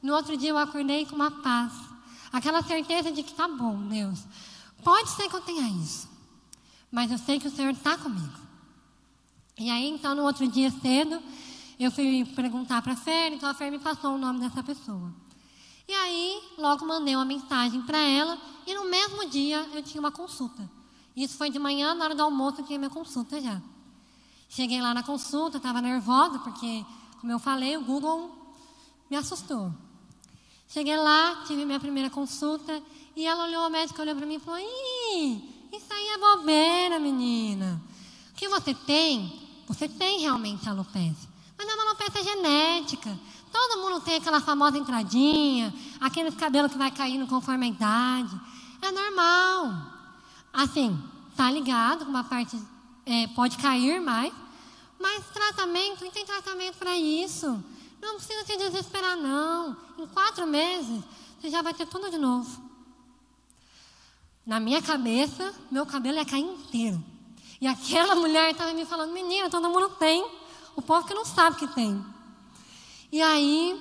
No 0.02 0.14
outro 0.14 0.38
dia 0.38 0.50
eu 0.50 0.58
acordei 0.58 1.06
com 1.06 1.16
uma 1.16 1.32
paz. 1.32 1.74
Aquela 2.32 2.62
certeza 2.62 3.12
de 3.12 3.24
que 3.24 3.34
tá 3.34 3.48
bom, 3.48 3.78
Deus. 3.88 4.20
Pode 4.84 5.10
ser 5.12 5.30
que 5.30 5.36
eu 5.36 5.42
tenha 5.42 5.68
isso. 5.84 6.10
Mas 6.92 7.12
eu 7.12 7.18
sei 7.18 7.40
que 7.40 7.48
o 7.48 7.52
Senhor 7.52 7.72
está 7.72 7.98
comigo. 7.98 8.40
E 9.58 9.70
aí, 9.70 9.90
então, 9.90 10.16
no 10.16 10.24
outro 10.24 10.48
dia 10.48 10.72
cedo, 10.72 11.22
eu 11.80 11.92
fui 11.92 12.26
perguntar 12.36 12.82
para 12.82 12.94
a 12.94 12.96
Fer, 12.96 13.34
então 13.34 13.50
a 13.50 13.54
Fer 13.54 13.72
me 13.72 13.80
passou 13.80 14.16
o 14.16 14.18
nome 14.18 14.40
dessa 14.40 14.64
pessoa. 14.64 15.14
E 15.88 15.94
aí, 15.94 16.42
logo 16.58 16.86
mandei 16.86 17.16
uma 17.16 17.26
mensagem 17.26 17.82
para 17.82 17.98
ela, 17.98 18.38
e 18.66 18.74
no 18.74 18.86
mesmo 18.90 19.30
dia 19.30 19.68
eu 19.74 19.84
tinha 19.84 20.00
uma 20.00 20.12
consulta. 20.12 20.70
Isso 21.16 21.38
foi 21.38 21.50
de 21.50 21.60
manhã, 21.60 21.94
na 21.94 22.06
hora 22.06 22.16
do 22.16 22.24
almoço, 22.24 22.62
eu 22.62 22.66
tinha 22.66 22.80
minha 22.80 22.90
consulta 22.90 23.42
já. 23.42 23.62
Cheguei 24.48 24.82
lá 24.82 24.94
na 24.94 25.04
consulta, 25.04 25.58
estava 25.58 25.82
nervosa, 25.82 26.40
porque, 26.40 26.86
como 27.20 27.32
eu 27.32 27.40
falei, 27.40 27.76
o 27.76 27.84
Google 27.84 28.32
me 29.10 29.18
assustou. 29.18 29.74
Cheguei 30.72 30.96
lá, 30.96 31.44
tive 31.48 31.66
minha 31.66 31.80
primeira 31.80 32.12
consulta, 32.12 32.80
e 33.16 33.26
ela 33.26 33.46
olhou, 33.46 33.66
a 33.66 33.70
médica 33.72 34.04
olhou 34.04 34.16
para 34.16 34.26
mim 34.28 34.36
e 34.36 34.40
falou: 34.40 34.60
Ih, 34.60 35.68
isso 35.74 35.92
aí 35.92 36.08
é 36.10 36.18
bobeira, 36.20 37.00
menina. 37.00 37.82
O 38.32 38.36
que 38.36 38.48
você 38.48 38.76
tem? 38.76 39.50
Você 39.68 39.90
tem 39.90 40.20
realmente 40.20 40.70
alopecia. 40.70 41.28
Mas 41.58 41.68
é 41.68 41.74
uma 41.74 41.84
alopecia 41.86 42.24
genética. 42.24 43.20
Todo 43.52 43.82
mundo 43.82 44.00
tem 44.02 44.18
aquela 44.18 44.40
famosa 44.40 44.78
entradinha, 44.78 45.74
aquele 46.00 46.32
cabelo 46.32 46.70
que 46.70 46.78
vai 46.78 46.92
caindo 46.92 47.26
conforme 47.26 47.66
a 47.66 47.70
idade. 47.70 48.40
É 48.80 48.92
normal. 48.92 49.74
Assim, 50.54 50.98
tá 51.36 51.50
ligado 51.50 52.04
uma 52.04 52.24
parte 52.24 52.56
é, 53.08 53.26
pode 53.30 53.58
cair 53.58 54.00
mais, 54.00 54.32
mas 55.00 55.26
tratamento, 55.34 56.04
não 56.04 56.12
tem 56.12 56.26
tratamento 56.26 56.78
para 56.78 56.96
isso. 56.96 57.64
Não 58.00 58.16
precisa 58.18 58.46
se 58.46 58.56
desesperar, 58.56 59.18
não. 59.18 59.89
Em 60.00 60.08
quatro 60.08 60.48
meses, 60.48 61.04
você 61.38 61.50
já 61.50 61.62
vai 61.62 61.74
ter 61.74 61.86
tudo 61.86 62.10
de 62.10 62.18
novo. 62.18 62.50
Na 64.46 64.58
minha 64.58 64.82
cabeça, 64.82 65.54
meu 65.70 65.86
cabelo 65.86 66.16
ia 66.16 66.24
cair 66.24 66.42
inteiro. 66.42 67.04
E 67.60 67.68
aquela 67.68 68.16
mulher 68.16 68.52
estava 68.52 68.72
me 68.72 68.86
falando, 68.86 69.12
menina, 69.12 69.50
todo 69.50 69.70
mundo 69.70 69.90
tem. 70.00 70.26
O 70.74 70.82
povo 70.82 71.06
que 71.06 71.14
não 71.14 71.26
sabe 71.26 71.58
que 71.58 71.68
tem. 71.68 72.02
E 73.12 73.22
aí, 73.22 73.78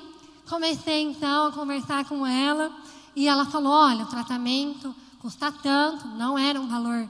comecei 0.49 1.03
então 1.03 1.47
a 1.47 1.53
conversar 1.53 2.05
com 2.07 2.27
ela. 2.27 2.73
E 3.15 3.29
ela 3.29 3.47
falou, 3.47 3.73
olha, 3.73 4.03
o 4.03 4.09
tratamento 4.09 4.93
custa 5.21 5.53
tanto. 5.53 6.05
Não 6.09 6.37
era 6.37 6.61
um 6.61 6.67
valor 6.67 7.09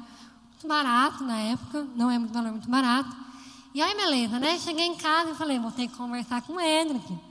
muito 0.50 0.68
barato 0.68 1.24
na 1.24 1.38
época, 1.38 1.88
não 1.96 2.10
é 2.10 2.18
um 2.18 2.26
valor 2.26 2.50
muito 2.50 2.68
barato. 2.68 3.16
E 3.72 3.80
aí, 3.80 3.96
beleza, 3.96 4.38
né? 4.38 4.58
Cheguei 4.58 4.84
em 4.84 4.96
casa 4.96 5.30
e 5.30 5.34
falei, 5.34 5.58
vou 5.58 5.72
ter 5.72 5.88
que 5.88 5.96
conversar 5.96 6.42
com 6.42 6.54
o 6.54 6.60
Hendrick, 6.60 7.27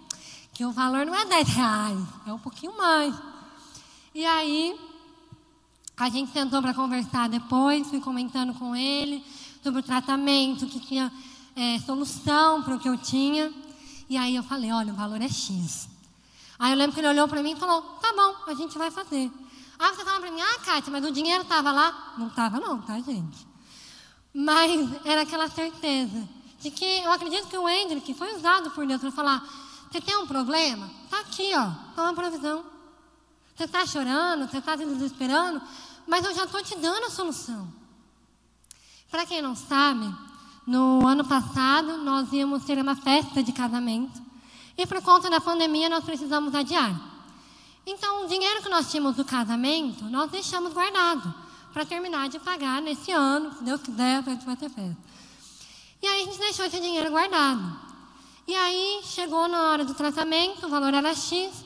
que 0.57 0.65
o 0.65 0.71
valor 0.71 1.05
não 1.05 1.13
é 1.13 1.23
10 1.23 1.49
reais, 1.49 1.99
é 2.25 2.33
um 2.33 2.39
pouquinho 2.39 2.75
mais. 2.75 3.13
E 4.11 4.25
aí, 4.25 4.75
a 5.95 6.09
gente 6.09 6.33
sentou 6.33 6.63
para 6.63 6.73
conversar 6.73 7.29
depois, 7.29 7.87
fui 7.87 8.01
comentando 8.01 8.55
com 8.55 8.75
ele 8.75 9.23
sobre 9.61 9.81
o 9.81 9.83
tratamento, 9.83 10.65
que 10.65 10.79
tinha 10.79 11.13
é, 11.55 11.77
solução 11.81 12.63
para 12.63 12.73
o 12.73 12.79
que 12.79 12.89
eu 12.89 12.97
tinha. 12.97 13.53
E 14.09 14.17
aí 14.17 14.35
eu 14.35 14.41
falei, 14.41 14.71
olha, 14.71 14.91
o 14.91 14.95
valor 14.95 15.21
é 15.21 15.29
X. 15.29 15.87
Aí 16.57 16.71
eu 16.71 16.77
lembro 16.77 16.95
que 16.95 17.01
ele 17.01 17.09
olhou 17.09 17.27
para 17.27 17.43
mim 17.43 17.51
e 17.51 17.55
falou, 17.55 17.83
tá 18.01 18.11
bom, 18.13 18.51
a 18.51 18.55
gente 18.55 18.79
vai 18.79 18.89
fazer. 18.89 19.31
Aí 19.77 19.95
você 19.95 20.03
fala 20.03 20.19
para 20.19 20.31
mim, 20.31 20.41
ah, 20.41 20.59
Kátia, 20.65 20.91
mas 20.91 21.05
o 21.05 21.11
dinheiro 21.11 21.43
estava 21.43 21.71
lá? 21.71 22.15
Não 22.17 22.29
estava 22.29 22.59
não, 22.59 22.81
tá, 22.81 22.99
gente? 22.99 23.45
Mas 24.33 25.05
era 25.05 25.21
aquela 25.21 25.47
certeza 25.49 26.27
de 26.59 26.71
que 26.71 27.01
eu 27.03 27.11
acredito 27.11 27.47
que 27.47 27.57
o 27.59 27.69
Hendrick 27.69 28.11
foi 28.15 28.35
usado 28.35 28.71
por 28.71 28.87
Deus 28.87 28.99
para 28.99 29.11
falar, 29.11 29.66
você 29.89 30.01
tem 30.01 30.17
um 30.17 30.27
problema? 30.27 30.89
Está 31.05 31.21
aqui, 31.21 31.51
ó, 31.55 31.71
toma 31.95 32.13
provisão. 32.13 32.63
Você 33.55 33.63
está 33.63 33.85
chorando, 33.85 34.49
você 34.49 34.57
está 34.57 34.77
se 34.77 34.85
desesperando, 34.85 35.61
mas 36.05 36.23
eu 36.25 36.33
já 36.35 36.43
estou 36.45 36.61
te 36.61 36.77
dando 36.77 37.05
a 37.05 37.09
solução. 37.09 37.67
Para 39.09 39.25
quem 39.25 39.41
não 39.41 39.55
sabe, 39.55 40.13
no 40.65 41.07
ano 41.07 41.25
passado 41.25 41.97
nós 41.97 42.31
íamos 42.33 42.65
ter 42.65 42.77
uma 42.77 42.95
festa 42.95 43.41
de 43.41 43.51
casamento 43.51 44.21
e 44.77 44.85
por 44.85 45.01
conta 45.01 45.29
da 45.29 45.39
pandemia 45.39 45.89
nós 45.89 46.03
precisamos 46.03 46.53
adiar. 46.53 46.99
Então 47.85 48.25
o 48.25 48.27
dinheiro 48.27 48.61
que 48.61 48.69
nós 48.69 48.91
tínhamos 48.91 49.15
do 49.15 49.23
casamento 49.23 50.03
nós 50.05 50.29
deixamos 50.29 50.73
guardado 50.73 51.33
para 51.73 51.85
terminar 51.85 52.27
de 52.27 52.37
pagar 52.39 52.81
nesse 52.81 53.11
ano, 53.11 53.55
se 53.55 53.63
Deus 53.63 53.81
quiser, 53.81 54.17
a 54.17 54.21
gente 54.21 54.45
vai 54.45 54.57
ter 54.57 54.69
festa. 54.69 54.97
E 56.01 56.07
aí 56.07 56.21
a 56.21 56.25
gente 56.25 56.39
deixou 56.39 56.65
esse 56.65 56.79
dinheiro 56.79 57.09
guardado. 57.09 57.86
E 58.47 58.55
aí 58.55 59.01
chegou 59.03 59.47
na 59.49 59.61
hora 59.63 59.83
do 59.83 59.93
tratamento, 59.93 60.65
o 60.65 60.69
valor 60.69 60.93
era 60.93 61.13
X, 61.13 61.65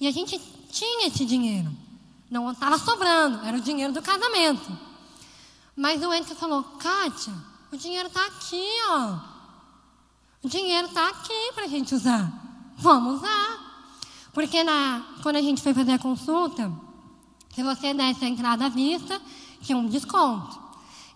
e 0.00 0.08
a 0.08 0.10
gente 0.10 0.38
tinha 0.70 1.06
esse 1.06 1.24
dinheiro. 1.24 1.70
Não 2.28 2.50
estava 2.50 2.76
sobrando, 2.76 3.46
era 3.46 3.56
o 3.56 3.60
dinheiro 3.60 3.92
do 3.92 4.02
casamento. 4.02 4.76
Mas 5.76 6.02
o 6.02 6.12
Enzo 6.12 6.34
falou, 6.34 6.64
Kátia, 6.64 7.32
o 7.72 7.76
dinheiro 7.76 8.08
está 8.08 8.26
aqui, 8.26 8.66
ó. 8.90 9.18
O 10.42 10.48
dinheiro 10.48 10.88
está 10.88 11.08
aqui 11.08 11.52
para 11.54 11.64
a 11.64 11.68
gente 11.68 11.94
usar. 11.94 12.30
Vamos 12.76 13.18
usar. 13.18 13.68
Porque 14.32 14.62
na, 14.64 15.04
quando 15.22 15.36
a 15.36 15.42
gente 15.42 15.62
foi 15.62 15.72
fazer 15.72 15.92
a 15.92 15.98
consulta, 15.98 16.70
se 17.54 17.62
você 17.62 17.94
desse 17.94 18.24
a 18.24 18.28
entrada 18.28 18.66
à 18.66 18.68
vista, 18.68 19.20
tinha 19.62 19.78
um 19.78 19.88
desconto. 19.88 20.58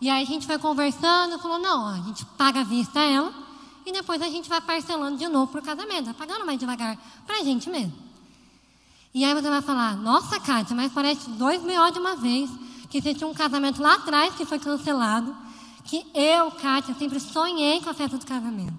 E 0.00 0.08
aí 0.08 0.22
a 0.22 0.26
gente 0.26 0.46
foi 0.46 0.58
conversando, 0.58 1.38
falou, 1.38 1.58
não, 1.58 1.86
a 1.86 2.00
gente 2.02 2.24
paga 2.24 2.60
à 2.60 2.64
vista 2.64 3.00
ela, 3.00 3.32
e 3.84 3.92
depois 3.92 4.20
a 4.22 4.28
gente 4.28 4.48
vai 4.48 4.60
parcelando 4.60 5.18
de 5.18 5.28
novo 5.28 5.52
para 5.52 5.60
o 5.60 5.64
casamento, 5.64 6.06
vai 6.06 6.14
pagando 6.14 6.46
mais 6.46 6.58
devagar 6.58 6.96
para 7.26 7.40
a 7.40 7.42
gente 7.42 7.68
mesmo. 7.68 7.92
E 9.14 9.24
aí 9.24 9.34
você 9.34 9.48
vai 9.48 9.60
falar, 9.60 9.96
nossa, 9.96 10.40
Kátia, 10.40 10.74
mas 10.74 10.92
parece 10.92 11.28
dois 11.30 11.62
mil 11.62 11.90
de 11.90 11.98
uma 11.98 12.16
vez, 12.16 12.50
que 12.88 13.00
você 13.00 13.14
tinha 13.14 13.28
um 13.28 13.34
casamento 13.34 13.82
lá 13.82 13.94
atrás 13.94 14.34
que 14.34 14.44
foi 14.44 14.58
cancelado, 14.58 15.36
que 15.84 16.06
eu, 16.14 16.50
Kátia, 16.52 16.94
sempre 16.94 17.20
sonhei 17.20 17.80
com 17.80 17.90
a 17.90 17.94
festa 17.94 18.16
do 18.16 18.26
casamento. 18.26 18.78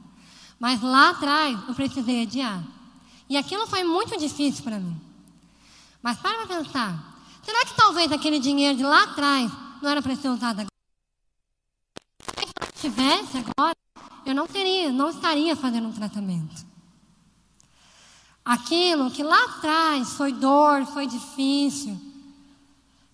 Mas 0.60 0.82
lá 0.82 1.10
atrás 1.10 1.60
eu 1.68 1.76
precisei 1.76 2.24
adiar. 2.24 2.64
E 3.30 3.38
aquilo 3.38 3.68
foi 3.68 3.84
muito 3.84 4.18
difícil 4.18 4.64
para 4.64 4.80
mim. 4.80 4.96
Mas 6.02 6.18
para 6.18 6.48
pensar. 6.48 7.14
Será 7.44 7.66
que 7.66 7.76
talvez 7.76 8.12
aquele 8.12 8.40
dinheiro 8.40 8.78
de 8.78 8.84
lá 8.84 9.04
atrás 9.04 9.52
não 9.82 9.90
era 9.90 10.02
para 10.02 10.16
ser 10.16 10.30
usado 10.30 10.62
agora? 10.62 10.73
Se 12.84 12.90
tivesse 12.90 13.38
agora, 13.38 13.78
eu 14.26 14.36
não 14.36 14.46
teria, 14.46 14.92
não 14.92 15.10
estaria 15.10 15.56
fazendo 15.56 15.88
um 15.88 15.94
tratamento. 15.94 16.66
Aquilo 18.44 19.10
que 19.10 19.24
lá 19.24 19.42
atrás 19.46 20.10
foi 20.18 20.34
dor, 20.34 20.86
foi 20.88 21.08
difícil. 21.08 21.98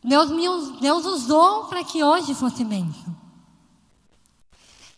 Deus, 0.03 0.32
me, 0.32 0.47
Deus 0.82 1.05
usou 1.05 1.65
para 1.65 1.84
que 1.84 2.03
hoje 2.03 2.34
fosse 2.34 2.65
bênção. 2.65 3.15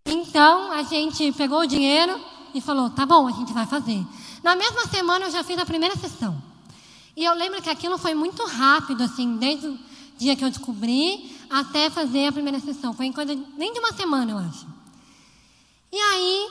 Então 0.06 0.72
a 0.72 0.84
gente 0.84 1.34
pegou 1.34 1.60
o 1.60 1.68
dinheiro 1.68 2.18
e 2.54 2.62
falou: 2.62 2.90
tá 2.92 3.06
bom, 3.06 3.28
a 3.28 3.32
gente 3.34 3.52
vai 3.52 3.66
fazer. 3.66 4.02
Na 4.42 4.56
mesma 4.56 4.86
semana 4.86 5.26
eu 5.26 5.32
já 5.32 5.44
fiz 5.44 5.60
a 5.60 5.66
primeira 5.66 5.98
sessão. 5.98 6.42
E 7.14 7.26
eu 7.26 7.34
lembro 7.34 7.62
que 7.62 7.70
aquilo 7.70 7.98
foi 7.98 8.16
muito 8.16 8.46
rápido, 8.46 9.04
assim, 9.04 9.36
desde 9.36 9.68
o 9.68 9.78
dia 10.18 10.34
que 10.34 10.46
eu 10.46 10.50
descobri 10.50 11.41
até 11.52 11.90
fazer 11.90 12.28
a 12.28 12.32
primeira 12.32 12.60
sessão. 12.60 12.94
Foi 12.94 13.06
em 13.06 13.12
coisa 13.12 13.36
nem 13.58 13.74
de 13.74 13.80
uma 13.80 13.92
semana, 13.92 14.32
eu 14.32 14.38
acho. 14.38 14.66
E 15.92 15.98
aí, 15.98 16.50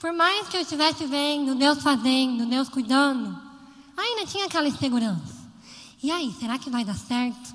por 0.00 0.12
mais 0.12 0.48
que 0.48 0.56
eu 0.56 0.60
estivesse 0.60 1.04
vendo 1.04 1.56
Deus 1.56 1.82
fazendo, 1.82 2.46
Deus 2.46 2.68
cuidando, 2.68 3.36
ainda 3.96 4.24
tinha 4.24 4.46
aquela 4.46 4.68
insegurança. 4.68 5.34
E 6.00 6.12
aí, 6.12 6.32
será 6.38 6.58
que 6.58 6.70
vai 6.70 6.84
dar 6.84 6.96
certo? 6.96 7.54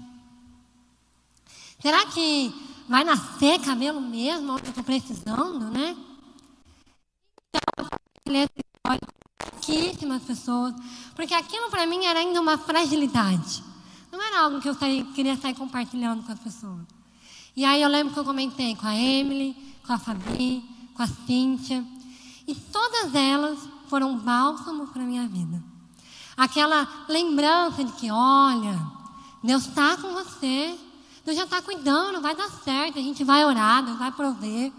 Será 1.81 2.05
que 2.07 2.53
vai 2.89 3.05
nascer 3.05 3.59
cabelo 3.61 4.01
mesmo, 4.01 4.51
onde 4.51 4.65
eu 4.65 4.69
estou 4.69 4.83
precisando, 4.83 5.71
né? 5.71 5.95
Então, 7.47 7.61
eu 7.77 7.85
falei 8.27 8.49
pouquíssimas 9.37 10.23
pessoas, 10.23 10.73
porque 11.15 11.33
aquilo 11.33 11.69
para 11.69 11.85
mim 11.85 12.03
era 12.05 12.19
ainda 12.19 12.41
uma 12.41 12.57
fragilidade. 12.57 13.68
Não 14.11 14.21
era 14.21 14.41
algo 14.41 14.59
que 14.59 14.67
eu 14.67 14.73
saí, 14.73 15.03
queria 15.13 15.37
sair 15.37 15.53
compartilhando 15.53 16.23
com 16.23 16.31
as 16.31 16.39
pessoas. 16.39 16.81
E 17.55 17.65
aí 17.65 17.81
eu 17.81 17.89
lembro 17.89 18.13
que 18.13 18.19
eu 18.19 18.25
comentei 18.25 18.75
com 18.75 18.87
a 18.87 18.95
Emily, 18.95 19.55
com 19.85 19.93
a 19.93 19.97
Fabi, 19.97 20.63
com 20.93 21.03
a 21.03 21.07
Cíntia, 21.07 21.85
e 22.47 22.55
todas 22.55 23.13
elas 23.13 23.59
foram 23.87 24.17
bálsamo 24.17 24.87
para 24.87 25.03
a 25.03 25.05
minha 25.05 25.27
vida. 25.27 25.61
Aquela 26.37 26.87
lembrança 27.07 27.83
de 27.83 27.91
que, 27.93 28.09
olha, 28.09 28.79
Deus 29.43 29.67
está 29.67 29.97
com 29.97 30.13
você, 30.13 30.77
Deus 31.25 31.37
já 31.37 31.43
está 31.43 31.61
cuidando, 31.61 32.21
vai 32.21 32.35
dar 32.35 32.49
certo, 32.49 32.97
a 32.97 33.01
gente 33.01 33.23
vai 33.23 33.43
orar, 33.45 33.83
Deus 33.83 33.97
vai 33.97 34.11
prover. 34.11 34.71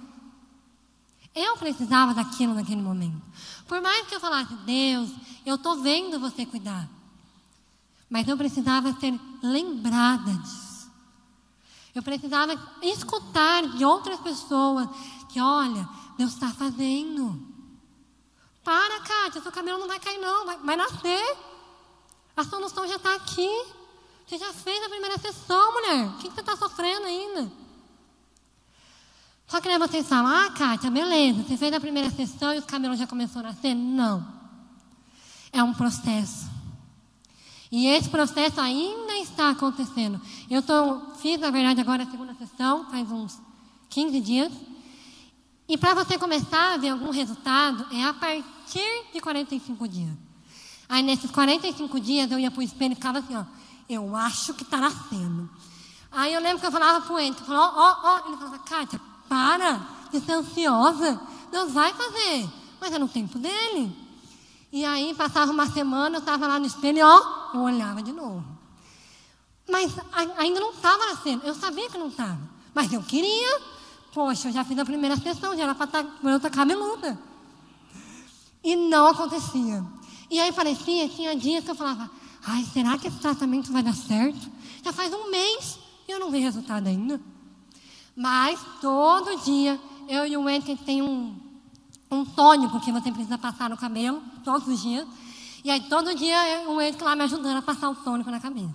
Eu 1.34 1.56
precisava 1.56 2.14
daquilo 2.14 2.54
naquele 2.54 2.82
momento. 2.82 3.22
Por 3.68 3.80
mais 3.80 4.06
que 4.06 4.14
eu 4.14 4.20
falasse, 4.20 4.54
Deus, 4.66 5.10
eu 5.46 5.54
estou 5.54 5.80
vendo 5.80 6.18
você 6.18 6.44
cuidar. 6.44 6.88
Mas 8.10 8.26
eu 8.26 8.36
precisava 8.36 8.92
ser 8.94 9.18
lembrada 9.40 10.32
disso. 10.32 10.90
Eu 11.94 12.02
precisava 12.02 12.58
escutar 12.82 13.68
de 13.68 13.84
outras 13.84 14.18
pessoas 14.18 14.88
que, 15.28 15.40
olha, 15.40 15.88
Deus 16.18 16.32
está 16.32 16.50
fazendo. 16.50 17.48
Para, 18.64 19.00
Kátia, 19.00 19.40
seu 19.40 19.52
cabelo 19.52 19.78
não 19.78 19.88
vai 19.88 20.00
cair, 20.00 20.18
não, 20.18 20.44
vai, 20.44 20.58
vai 20.58 20.76
nascer. 20.76 21.36
A 22.36 22.44
solução 22.44 22.86
já 22.86 22.96
está 22.96 23.14
aqui. 23.14 23.48
Você 24.26 24.38
já 24.38 24.52
fez 24.52 24.84
a 24.84 24.88
primeira 24.88 25.18
sessão, 25.18 25.72
mulher. 25.72 26.08
O 26.08 26.18
que 26.18 26.30
você 26.30 26.40
está 26.40 26.56
sofrendo 26.56 27.06
ainda? 27.06 27.50
Só 29.46 29.60
que 29.60 29.68
aí 29.68 29.78
vocês 29.78 30.08
falam, 30.08 30.32
ah, 30.32 30.50
Kátia, 30.50 30.90
beleza, 30.90 31.42
você 31.42 31.56
fez 31.56 31.72
a 31.72 31.80
primeira 31.80 32.08
sessão 32.10 32.54
e 32.54 32.58
os 32.58 32.64
cabelos 32.64 32.98
já 32.98 33.06
começaram 33.06 33.48
a 33.48 33.52
nascer? 33.52 33.74
Não. 33.74 34.24
É 35.52 35.62
um 35.62 35.74
processo. 35.74 36.59
E 37.70 37.86
esse 37.86 38.08
processo 38.08 38.60
ainda 38.60 39.16
está 39.18 39.50
acontecendo. 39.50 40.20
Eu 40.50 40.62
tô, 40.62 41.00
fiz, 41.16 41.38
na 41.38 41.50
verdade, 41.50 41.80
agora 41.80 42.02
a 42.02 42.10
segunda 42.10 42.34
sessão, 42.34 42.90
faz 42.90 43.10
uns 43.10 43.38
15 43.88 44.20
dias. 44.20 44.52
E 45.68 45.78
para 45.78 45.94
você 45.94 46.18
começar 46.18 46.74
a 46.74 46.76
ver 46.76 46.88
algum 46.88 47.10
resultado, 47.10 47.86
é 47.94 48.04
a 48.04 48.12
partir 48.12 49.04
de 49.12 49.20
45 49.20 49.86
dias. 49.86 50.10
Aí, 50.88 51.02
nesses 51.02 51.30
45 51.30 52.00
dias, 52.00 52.30
eu 52.32 52.38
ia 52.40 52.50
para 52.50 52.58
o 52.58 52.62
espelho 52.62 52.92
e 52.92 52.96
ficava 52.96 53.20
assim, 53.20 53.36
ó, 53.36 53.44
eu 53.88 54.16
acho 54.16 54.52
que 54.54 54.64
está 54.64 54.78
nascendo. 54.78 55.48
Aí 56.10 56.34
eu 56.34 56.40
lembro 56.40 56.58
que 56.58 56.66
eu 56.66 56.72
falava 56.72 57.00
para 57.04 57.14
o 57.14 57.20
Ento, 57.20 57.44
falou, 57.44 57.62
ó, 57.62 57.70
ó, 57.76 57.96
ó. 58.02 58.28
Ele 58.28 58.36
falava, 58.36 58.58
Kátia, 58.58 59.00
para 59.28 59.80
de 60.10 60.20
ser 60.20 60.32
ansiosa. 60.32 61.20
Deus 61.52 61.72
vai 61.72 61.94
fazer, 61.94 62.48
mas 62.80 62.92
é 62.92 62.98
no 62.98 63.08
tempo 63.08 63.38
dele. 63.38 63.94
E 64.72 64.84
aí 64.84 65.14
passava 65.14 65.52
uma 65.52 65.66
semana, 65.70 66.16
eu 66.16 66.20
estava 66.20 66.46
lá 66.46 66.58
no 66.58 66.66
espelho 66.66 67.04
ó, 67.04 67.39
eu 67.54 67.60
olhava 67.60 68.02
de 68.02 68.12
novo. 68.12 68.44
Mas 69.68 69.94
ainda 70.36 70.60
não 70.60 70.72
estava 70.72 71.06
nascendo. 71.06 71.46
Eu 71.46 71.54
sabia 71.54 71.88
que 71.88 71.98
não 71.98 72.08
estava. 72.08 72.40
Mas 72.74 72.92
eu 72.92 73.02
queria. 73.02 73.60
Poxa, 74.12 74.48
eu 74.48 74.52
já 74.52 74.64
fiz 74.64 74.78
a 74.78 74.84
primeira 74.84 75.16
sessão, 75.16 75.56
já 75.56 75.62
era 75.62 75.74
para 75.74 75.86
estar 75.86 76.02
tá, 76.02 76.36
estar 76.36 76.50
cabeluda. 76.50 77.18
E 78.62 78.74
não 78.74 79.06
acontecia. 79.06 79.84
E 80.28 80.38
aí 80.38 80.52
parecia, 80.52 81.08
tinha 81.08 81.34
dias 81.34 81.64
que 81.64 81.70
eu 81.70 81.74
falava, 81.74 82.10
ai, 82.44 82.64
será 82.72 82.98
que 82.98 83.08
esse 83.08 83.18
tratamento 83.18 83.72
vai 83.72 83.82
dar 83.82 83.94
certo? 83.94 84.50
Já 84.84 84.92
faz 84.92 85.12
um 85.12 85.30
mês 85.30 85.78
e 86.06 86.12
eu 86.12 86.20
não 86.20 86.30
vi 86.30 86.38
resultado 86.40 86.86
ainda. 86.86 87.20
Mas 88.16 88.60
todo 88.80 89.42
dia, 89.44 89.80
eu 90.08 90.26
e 90.26 90.36
o 90.36 90.42
Wendy 90.42 90.76
tem 90.76 91.02
um, 91.02 91.36
um 92.10 92.24
tônico 92.24 92.80
que 92.80 92.92
você 92.92 93.10
precisa 93.10 93.38
passar 93.38 93.70
no 93.70 93.76
cabelo, 93.76 94.22
todos 94.44 94.68
os 94.68 94.82
dias. 94.82 95.06
E 95.62 95.70
aí 95.70 95.80
todo 95.88 96.14
dia 96.14 96.64
o 96.68 96.76
Wendy 96.76 97.02
lá 97.02 97.14
me 97.14 97.24
ajudando 97.24 97.58
a 97.58 97.62
passar 97.62 97.90
o 97.90 97.94
tônico 97.94 98.30
na 98.30 98.40
cabeça. 98.40 98.74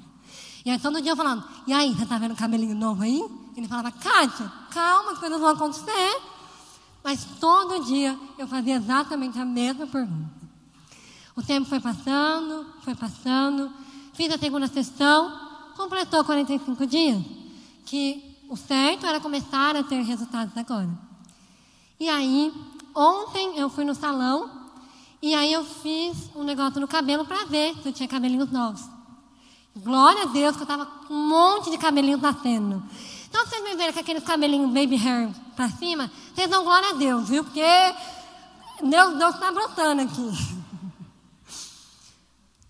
E 0.66 0.72
aí 0.72 0.80
todo 0.80 1.02
dia 1.02 1.12
eu 1.12 1.16
falando, 1.16 1.44
e 1.68 1.74
aí, 1.74 1.94
você 1.94 2.06
tá 2.08 2.18
vendo 2.18 2.32
o 2.32 2.36
cabelinho 2.36 2.76
novo 2.76 3.04
aí? 3.04 3.24
Ele 3.56 3.68
falava, 3.68 3.92
Kátia, 3.92 4.52
calma, 4.72 5.12
as 5.12 5.20
coisas 5.20 5.40
vão 5.40 5.50
acontecer. 5.50 6.22
Mas 7.04 7.24
todo 7.40 7.86
dia 7.86 8.18
eu 8.38 8.48
fazia 8.48 8.78
exatamente 8.78 9.38
a 9.38 9.46
mesma 9.46 9.86
pergunta. 9.86 10.32
O 11.36 11.44
tempo 11.44 11.70
foi 11.70 11.80
passando, 11.80 12.66
foi 12.82 12.96
passando. 12.96 13.72
Fiz 14.14 14.34
a 14.34 14.40
segunda 14.40 14.68
sessão, 14.68 15.40
completou 15.78 16.24
45 16.24 16.88
dias. 16.88 17.24
Que 17.86 18.36
o 18.50 18.58
certo 18.58 19.06
era 19.06 19.20
começar 19.20 19.76
a 19.76 19.84
ter 19.84 20.02
resultados 20.02 20.58
agora. 20.58 20.90
E 22.00 22.10
aí, 22.10 22.52
ontem 22.96 23.60
eu 23.60 23.70
fui 23.70 23.86
no 23.86 23.94
salão 23.94 24.65
e 25.26 25.34
aí 25.34 25.52
eu 25.52 25.66
fiz 25.66 26.30
um 26.36 26.44
negócio 26.44 26.80
no 26.80 26.88
cabelo 26.88 27.26
para 27.26 27.46
ver 27.46 27.74
se 27.82 27.90
eu 27.90 27.92
tinha 27.92 28.08
cabelinhos 28.08 28.52
novos. 28.52 28.84
Glória 29.76 30.22
a 30.22 30.26
Deus 30.26 30.56
que 30.56 30.62
eu 30.62 30.66
estava 30.66 30.86
com 30.86 31.16
um 31.16 31.28
monte 31.28 31.72
de 31.72 31.80
cabelinhos 31.80 32.22
nascendo. 32.22 32.84
Então, 33.28 33.44
vocês 33.44 33.64
me 33.64 33.76
verem 33.76 33.92
com 33.92 34.02
aqueles 34.02 34.24
cabelinhos 34.24 34.72
baby 34.72 34.96
hair 34.96 35.34
para 35.56 35.68
cima, 35.68 36.12
vocês 36.32 36.48
dão 36.48 36.64
glória 36.64 36.92
a 36.92 36.94
Deus, 36.94 37.28
viu? 37.28 37.44
Porque 37.44 37.64
Deus 38.84 39.34
está 39.34 39.52
brotando 39.52 40.04
aqui. 40.04 40.22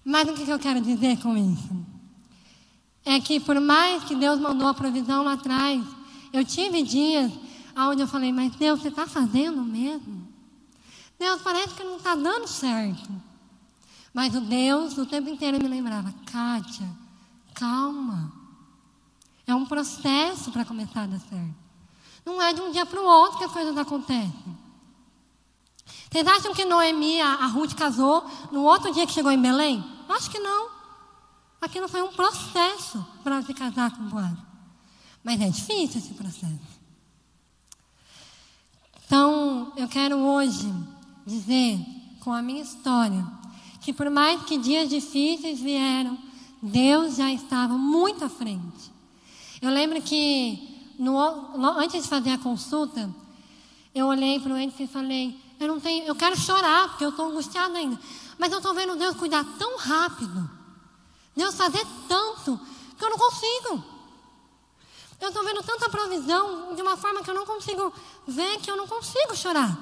Mas 0.05 0.29
o 0.29 0.33
que 0.33 0.49
eu 0.49 0.57
quero 0.57 0.79
dizer 0.79 1.21
com 1.21 1.35
isso? 1.35 1.85
É 3.03 3.19
que 3.19 3.37
por 3.37 3.59
mais 3.59 4.05
que 4.05 4.15
Deus 4.15 4.39
mandou 4.39 4.69
a 4.69 4.73
provisão 4.73 5.25
lá 5.25 5.33
atrás, 5.33 5.83
eu 6.31 6.45
tive 6.45 6.83
dias 6.83 7.33
onde 7.75 8.01
eu 8.01 8.07
falei, 8.07 8.31
mas 8.31 8.55
Deus, 8.55 8.79
você 8.79 8.87
está 8.87 9.05
fazendo 9.05 9.61
mesmo? 9.61 10.24
Deus, 11.17 11.41
parece 11.41 11.73
que 11.73 11.83
não 11.83 11.97
está 11.97 12.15
dando 12.15 12.47
certo. 12.47 13.09
Mas 14.13 14.33
o 14.35 14.41
Deus, 14.41 14.97
o 14.97 15.05
tempo 15.05 15.29
inteiro, 15.29 15.61
me 15.61 15.67
lembrava, 15.67 16.13
Kátia, 16.31 16.89
calma. 17.53 18.31
É 19.47 19.53
um 19.53 19.65
processo 19.65 20.51
para 20.51 20.65
começar 20.65 21.03
a 21.03 21.07
dar 21.07 21.19
certo. 21.19 21.55
Não 22.25 22.41
é 22.41 22.53
de 22.53 22.61
um 22.61 22.71
dia 22.71 22.85
para 22.85 22.99
o 22.99 23.05
outro 23.05 23.37
que 23.37 23.43
as 23.43 23.51
coisas 23.51 23.77
acontecem. 23.77 24.57
Vocês 26.09 26.25
acham 26.27 26.53
que 26.53 26.65
Noemi, 26.65 27.21
a, 27.21 27.33
a 27.33 27.47
Ruth 27.47 27.75
casou 27.75 28.25
no 28.51 28.63
outro 28.63 28.91
dia 28.93 29.05
que 29.05 29.13
chegou 29.13 29.31
em 29.31 29.41
Belém? 29.41 29.83
Acho 30.09 30.31
que 30.31 30.39
não. 30.39 30.69
Aquilo 31.61 31.87
foi 31.87 32.01
um 32.01 32.13
processo 32.13 33.05
para 33.23 33.41
se 33.41 33.53
casar 33.53 33.91
com 33.91 34.03
Boaz. 34.05 34.37
Mas 35.23 35.41
é 35.41 35.49
difícil 35.49 35.99
esse 35.99 36.13
processo. 36.13 36.75
Então, 39.05 39.73
eu 39.75 39.87
quero 39.87 40.17
hoje 40.17 40.73
dizer, 41.25 41.79
com 42.19 42.31
a 42.31 42.41
minha 42.41 42.61
história, 42.61 43.25
que 43.81 43.91
por 43.93 44.09
mais 44.09 44.43
que 44.43 44.57
dias 44.57 44.89
difíceis 44.89 45.59
vieram, 45.59 46.17
Deus 46.61 47.15
já 47.17 47.31
estava 47.31 47.77
muito 47.77 48.23
à 48.25 48.29
frente. 48.29 48.91
Eu 49.61 49.69
lembro 49.69 50.01
que 50.01 50.75
no, 50.97 51.17
antes 51.77 52.03
de 52.03 52.09
fazer 52.09 52.31
a 52.31 52.37
consulta, 52.37 53.09
eu 53.93 54.07
olhei 54.07 54.39
para 54.39 54.53
o 54.53 54.57
ente 54.57 54.83
e 54.83 54.87
falei: 54.87 55.39
eu 55.59 55.67
não 55.67 55.79
tenho, 55.79 56.05
eu 56.05 56.15
quero 56.15 56.35
chorar 56.35 56.89
porque 56.89 57.05
eu 57.05 57.09
estou 57.09 57.29
angustiada 57.29 57.77
ainda, 57.77 57.99
mas 58.37 58.51
eu 58.51 58.57
estou 58.57 58.73
vendo 58.73 58.95
Deus 58.95 59.15
cuidar 59.15 59.45
tão 59.57 59.77
rápido, 59.77 60.49
Deus 61.35 61.55
fazer 61.55 61.85
tanto 62.07 62.59
que 62.97 63.03
eu 63.03 63.09
não 63.09 63.17
consigo. 63.17 63.83
Eu 65.19 65.29
estou 65.29 65.45
vendo 65.45 65.63
tanta 65.63 65.89
provisão 65.89 66.75
de 66.75 66.81
uma 66.81 66.97
forma 66.97 67.23
que 67.23 67.29
eu 67.29 67.35
não 67.35 67.45
consigo 67.45 67.93
ver 68.27 68.59
que 68.59 68.69
eu 68.69 68.75
não 68.75 68.87
consigo 68.87 69.35
chorar, 69.35 69.77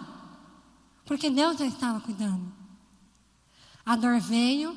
porque 1.14 1.30
Deus 1.30 1.60
já 1.60 1.66
estava 1.68 2.00
cuidando. 2.00 2.52
A 3.86 3.96
dor 3.96 4.20
veio, 4.20 4.76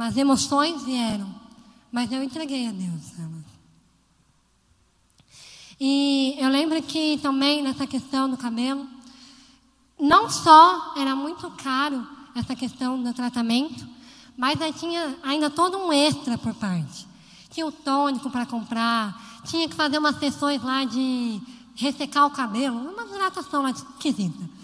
as 0.00 0.14
emoções 0.14 0.82
vieram, 0.82 1.34
mas 1.90 2.12
eu 2.12 2.22
entreguei 2.22 2.68
a 2.68 2.72
Deus. 2.72 3.14
E 5.80 6.36
eu 6.38 6.50
lembro 6.50 6.82
que 6.82 7.18
também 7.22 7.62
nessa 7.62 7.86
questão 7.86 8.28
do 8.28 8.36
cabelo, 8.36 8.86
não 9.98 10.28
só 10.28 10.92
era 10.94 11.16
muito 11.16 11.50
caro 11.52 12.06
essa 12.34 12.54
questão 12.54 13.02
do 13.02 13.14
tratamento, 13.14 13.88
mas 14.36 14.60
aí 14.60 14.74
tinha 14.74 15.16
ainda 15.22 15.48
todo 15.48 15.78
um 15.78 15.90
extra 15.90 16.36
por 16.36 16.52
parte. 16.52 17.06
Tinha 17.48 17.66
o 17.66 17.72
tônico 17.72 18.28
para 18.28 18.44
comprar, 18.44 19.40
tinha 19.46 19.66
que 19.66 19.74
fazer 19.74 19.96
umas 19.96 20.18
sessões 20.18 20.62
lá 20.62 20.84
de 20.84 21.40
ressecar 21.74 22.26
o 22.26 22.30
cabelo, 22.30 22.76
uma 22.76 23.04
hidratação 23.04 23.62
lá 23.62 23.70
esquisita. 23.70 24.55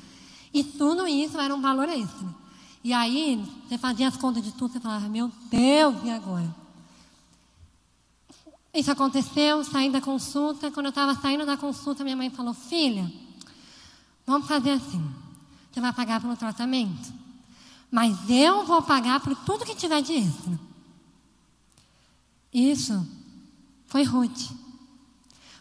E 0.53 0.63
tudo 0.63 1.07
isso 1.07 1.41
era 1.41 1.55
um 1.55 1.61
valor 1.61 1.89
extra. 1.89 2.29
E 2.85 2.93
aí, 2.93 3.43
você 3.69 3.79
fazia 3.79 4.09
as 4.09 4.17
contas 4.17 4.43
de 4.43 4.53
tudo, 4.53 4.73
você 4.73 4.81
falava, 4.81 5.09
meu 5.09 5.31
Deus, 5.51 5.97
e 6.05 6.11
agora? 6.11 6.63
Isso 8.75 8.91
aconteceu, 8.91 9.63
saí 9.65 9.91
da 9.91 10.01
consulta. 10.01 10.71
Quando 10.71 10.87
eu 10.87 10.91
estava 10.91 11.15
saindo 11.15 11.45
da 11.45 11.57
consulta, 11.57 12.03
minha 12.03 12.17
mãe 12.17 12.31
falou: 12.31 12.55
Filha, 12.55 13.13
vamos 14.27 14.49
fazer 14.49 14.71
assim. 14.71 15.15
Você 15.71 15.81
vai 15.81 15.93
pagar 15.93 16.21
pelo 16.21 16.37
tratamento, 16.37 17.13
mas 17.91 18.31
eu 18.31 18.65
vou 18.65 18.83
pagar 18.83 19.21
por 19.21 19.37
tudo 19.37 19.65
que 19.65 19.75
tiver 19.75 20.01
de 20.01 20.15
extra. 20.15 20.59
Isso 22.53 23.07
foi 23.87 24.05
Ruth. 24.05 24.51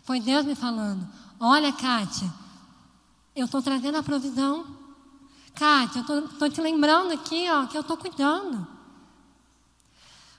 Foi 0.04 0.22
Deus 0.22 0.46
me 0.46 0.56
falando: 0.56 1.06
Olha, 1.38 1.74
Kátia, 1.74 2.34
eu 3.36 3.46
estou 3.46 3.62
trazendo 3.62 3.98
a 3.98 4.04
provisão. 4.04 4.81
Kátia, 5.56 6.04
eu 6.08 6.26
estou 6.26 6.50
te 6.50 6.62
lembrando 6.62 7.12
aqui 7.12 7.50
ó, 7.50 7.66
que 7.66 7.78
eu 7.78 7.82
estou 7.82 7.98
cuidando. 7.98 8.68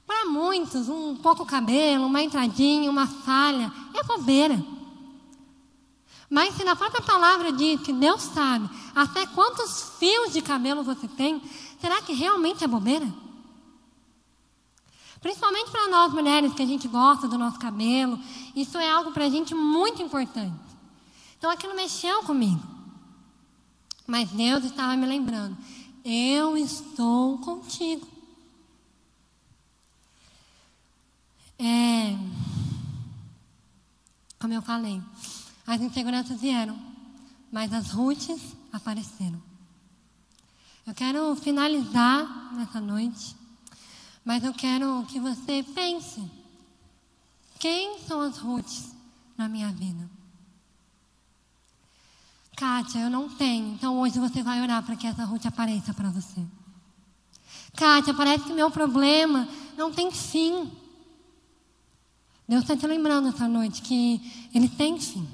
Para 0.06 0.26
muitos, 0.26 0.88
um 0.88 1.16
pouco 1.16 1.46
cabelo, 1.46 2.06
uma 2.06 2.22
entradinha, 2.22 2.90
uma 2.90 3.06
falha, 3.06 3.72
é 3.94 4.02
bobeira. 4.02 4.62
Mas 6.28 6.54
se 6.54 6.64
na 6.64 6.74
própria 6.74 7.02
palavra 7.02 7.52
diz 7.52 7.80
que 7.82 7.92
Deus 7.92 8.22
sabe 8.22 8.68
até 8.94 9.26
quantos 9.26 9.92
fios 9.98 10.32
de 10.32 10.40
cabelo 10.40 10.82
você 10.82 11.06
tem, 11.06 11.42
será 11.80 12.00
que 12.02 12.12
realmente 12.12 12.64
é 12.64 12.66
bobeira? 12.66 13.06
Principalmente 15.20 15.70
para 15.70 15.88
nós 15.88 16.12
mulheres 16.12 16.52
que 16.52 16.62
a 16.62 16.66
gente 16.66 16.88
gosta 16.88 17.28
do 17.28 17.38
nosso 17.38 17.58
cabelo, 17.58 18.18
isso 18.56 18.76
é 18.76 18.90
algo 18.90 19.12
para 19.12 19.26
a 19.26 19.30
gente 19.30 19.54
muito 19.54 20.02
importante. 20.02 20.58
Então 21.38 21.50
aquilo 21.50 21.76
mexeu 21.76 22.22
comigo. 22.22 22.71
Mas 24.06 24.30
Deus 24.30 24.64
estava 24.64 24.96
me 24.96 25.06
lembrando: 25.06 25.56
eu 26.04 26.56
estou 26.56 27.38
contigo. 27.38 28.06
É, 31.58 32.16
como 34.38 34.52
eu 34.52 34.62
falei, 34.62 35.00
as 35.64 35.80
inseguranças 35.80 36.40
vieram, 36.40 36.76
mas 37.52 37.72
as 37.72 37.92
rutes 37.92 38.56
apareceram. 38.72 39.40
Eu 40.84 40.92
quero 40.94 41.36
finalizar 41.36 42.52
nessa 42.54 42.80
noite, 42.80 43.36
mas 44.24 44.42
eu 44.42 44.52
quero 44.52 45.06
que 45.06 45.20
você 45.20 45.62
pense: 45.62 46.28
quem 47.60 48.00
são 48.00 48.20
as 48.20 48.38
rutes 48.38 48.92
na 49.36 49.48
minha 49.48 49.70
vida? 49.70 50.10
Kátia, 52.56 53.00
eu 53.00 53.10
não 53.10 53.28
tenho, 53.28 53.74
então 53.74 53.98
hoje 53.98 54.18
você 54.18 54.42
vai 54.42 54.60
orar 54.60 54.82
para 54.82 54.94
que 54.94 55.06
essa 55.06 55.24
Ruth 55.24 55.46
apareça 55.46 55.94
para 55.94 56.10
você. 56.10 56.40
Kátia, 57.74 58.12
parece 58.14 58.44
que 58.44 58.52
meu 58.52 58.70
problema 58.70 59.48
não 59.76 59.90
tem 59.90 60.10
fim. 60.10 60.70
Deus 62.46 62.62
está 62.62 62.76
te 62.76 62.86
lembrando 62.86 63.28
essa 63.28 63.48
noite 63.48 63.80
que 63.82 64.20
Ele 64.54 64.68
tem 64.68 65.00
fim. 65.00 65.26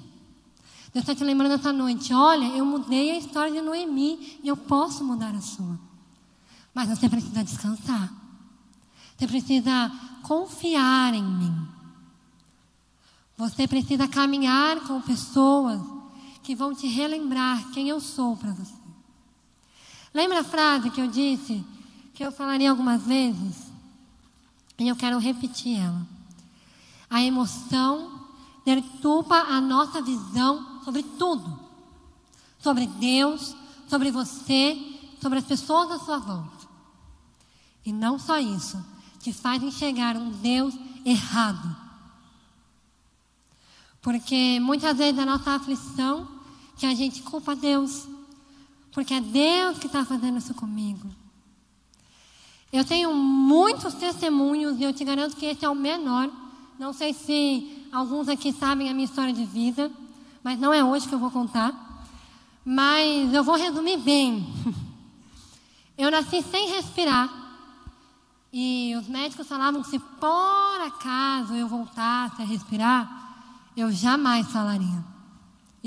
Deus 0.92 1.02
está 1.02 1.14
te 1.14 1.24
lembrando 1.24 1.52
essa 1.52 1.72
noite: 1.72 2.14
olha, 2.14 2.46
eu 2.56 2.64
mudei 2.64 3.10
a 3.10 3.18
história 3.18 3.52
de 3.52 3.60
Noemi 3.60 4.38
e 4.42 4.48
eu 4.48 4.56
posso 4.56 5.04
mudar 5.04 5.34
a 5.34 5.40
sua. 5.40 5.78
Mas 6.72 6.88
você 6.88 7.08
precisa 7.08 7.42
descansar. 7.42 8.12
Você 9.16 9.26
precisa 9.26 9.90
confiar 10.22 11.12
em 11.12 11.24
mim. 11.24 11.68
Você 13.36 13.66
precisa 13.66 14.06
caminhar 14.06 14.80
com 14.80 15.00
pessoas 15.00 15.97
que 16.48 16.54
vão 16.54 16.74
te 16.74 16.86
relembrar 16.86 17.72
quem 17.72 17.90
eu 17.90 18.00
sou 18.00 18.34
para 18.34 18.52
você. 18.52 18.72
Lembra 20.14 20.40
a 20.40 20.44
frase 20.44 20.88
que 20.88 20.98
eu 20.98 21.06
disse, 21.06 21.62
que 22.14 22.24
eu 22.24 22.32
falaria 22.32 22.70
algumas 22.70 23.02
vezes? 23.02 23.70
E 24.78 24.88
eu 24.88 24.96
quero 24.96 25.18
repetir 25.18 25.78
ela. 25.78 26.06
A 27.10 27.22
emoção 27.22 28.18
deturpa 28.64 29.34
a 29.34 29.60
nossa 29.60 30.00
visão 30.00 30.80
sobre 30.82 31.02
tudo. 31.02 31.60
Sobre 32.58 32.86
Deus, 32.86 33.54
sobre 33.86 34.10
você, 34.10 34.74
sobre 35.20 35.40
as 35.40 35.44
pessoas 35.44 35.90
à 35.90 35.98
sua 35.98 36.18
volta. 36.18 36.66
E 37.84 37.92
não 37.92 38.18
só 38.18 38.38
isso, 38.38 38.82
te 39.20 39.34
faz 39.34 39.62
enxergar 39.62 40.16
um 40.16 40.30
Deus 40.30 40.72
errado. 41.04 41.76
Porque 44.00 44.58
muitas 44.60 44.96
vezes 44.96 45.18
a 45.18 45.26
nossa 45.26 45.50
aflição 45.50 46.37
que 46.78 46.86
a 46.86 46.94
gente 46.94 47.22
culpa 47.22 47.54
Deus. 47.54 48.06
Porque 48.92 49.14
é 49.14 49.20
Deus 49.20 49.78
que 49.78 49.86
está 49.86 50.04
fazendo 50.04 50.38
isso 50.38 50.54
comigo. 50.54 51.08
Eu 52.72 52.84
tenho 52.84 53.14
muitos 53.14 53.94
testemunhos 53.94 54.78
e 54.78 54.84
eu 54.84 54.92
te 54.92 55.04
garanto 55.04 55.36
que 55.36 55.46
esse 55.46 55.64
é 55.64 55.68
o 55.68 55.74
menor 55.74 56.30
não 56.78 56.92
sei 56.92 57.12
se 57.12 57.88
alguns 57.90 58.28
aqui 58.28 58.52
sabem 58.52 58.88
a 58.88 58.94
minha 58.94 59.04
história 59.04 59.32
de 59.32 59.44
vida, 59.44 59.90
mas 60.44 60.60
não 60.60 60.72
é 60.72 60.84
hoje 60.84 61.08
que 61.08 61.14
eu 61.14 61.18
vou 61.18 61.30
contar. 61.30 61.74
Mas 62.64 63.34
eu 63.34 63.42
vou 63.42 63.56
resumir 63.56 63.96
bem. 63.98 64.46
Eu 65.96 66.12
nasci 66.12 66.40
sem 66.42 66.68
respirar. 66.68 67.28
E 68.52 68.94
os 68.96 69.08
médicos 69.08 69.48
falavam 69.48 69.82
que 69.82 69.88
se 69.88 69.98
por 69.98 70.80
acaso 70.86 71.54
eu 71.54 71.66
voltasse 71.66 72.40
a 72.40 72.44
respirar, 72.44 73.34
eu 73.76 73.90
jamais 73.90 74.46
falaria. 74.46 75.04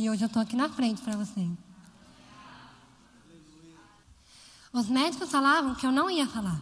E 0.02 0.10
hoje 0.10 0.24
eu 0.24 0.26
estou 0.26 0.42
aqui 0.42 0.56
na 0.56 0.68
frente 0.68 1.00
para 1.00 1.16
vocês. 1.16 1.48
Os 4.74 4.88
médicos 4.88 5.30
falavam 5.30 5.76
que 5.76 5.86
eu 5.86 5.92
não 5.92 6.10
ia 6.10 6.26
falar. 6.26 6.60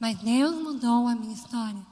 Mas 0.00 0.18
Deus 0.18 0.60
mudou 0.60 1.06
a 1.06 1.14
minha 1.14 1.32
história. 1.32 1.86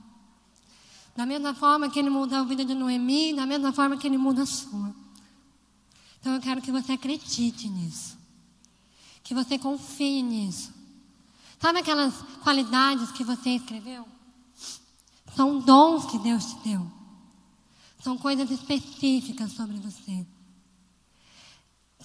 Da 1.14 1.24
mesma 1.24 1.55
forma 1.55 1.88
que 1.88 2.00
Ele 2.00 2.11
muda 2.11 2.40
a 2.40 2.42
vida 2.42 2.64
de 2.64 2.74
Noemi, 2.74 3.32
da 3.32 3.46
mesma 3.46 3.72
forma 3.72 3.96
que 3.96 4.09
Ele 4.09 4.18
muda 4.18 4.42
a 4.42 4.46
sua. 4.46 4.92
Então 6.18 6.34
eu 6.34 6.40
quero 6.40 6.61
que 6.61 6.72
você 6.72 6.94
acredite 6.94 7.68
nisso. 7.68 8.18
Que 9.22 9.32
você 9.32 9.57
confie 9.57 10.20
nisso. 10.20 10.74
Sabe 11.61 11.78
aquelas 11.78 12.12
qualidades 12.42 13.12
que 13.12 13.22
você 13.22 13.50
escreveu? 13.50 14.05
São 15.36 15.61
dons 15.61 16.07
que 16.07 16.18
Deus 16.18 16.44
te 16.44 16.70
deu. 16.70 17.01
São 18.03 18.18
coisas 18.18 18.50
específicas 18.50 19.53
sobre 19.53 19.76
você. 19.76 20.26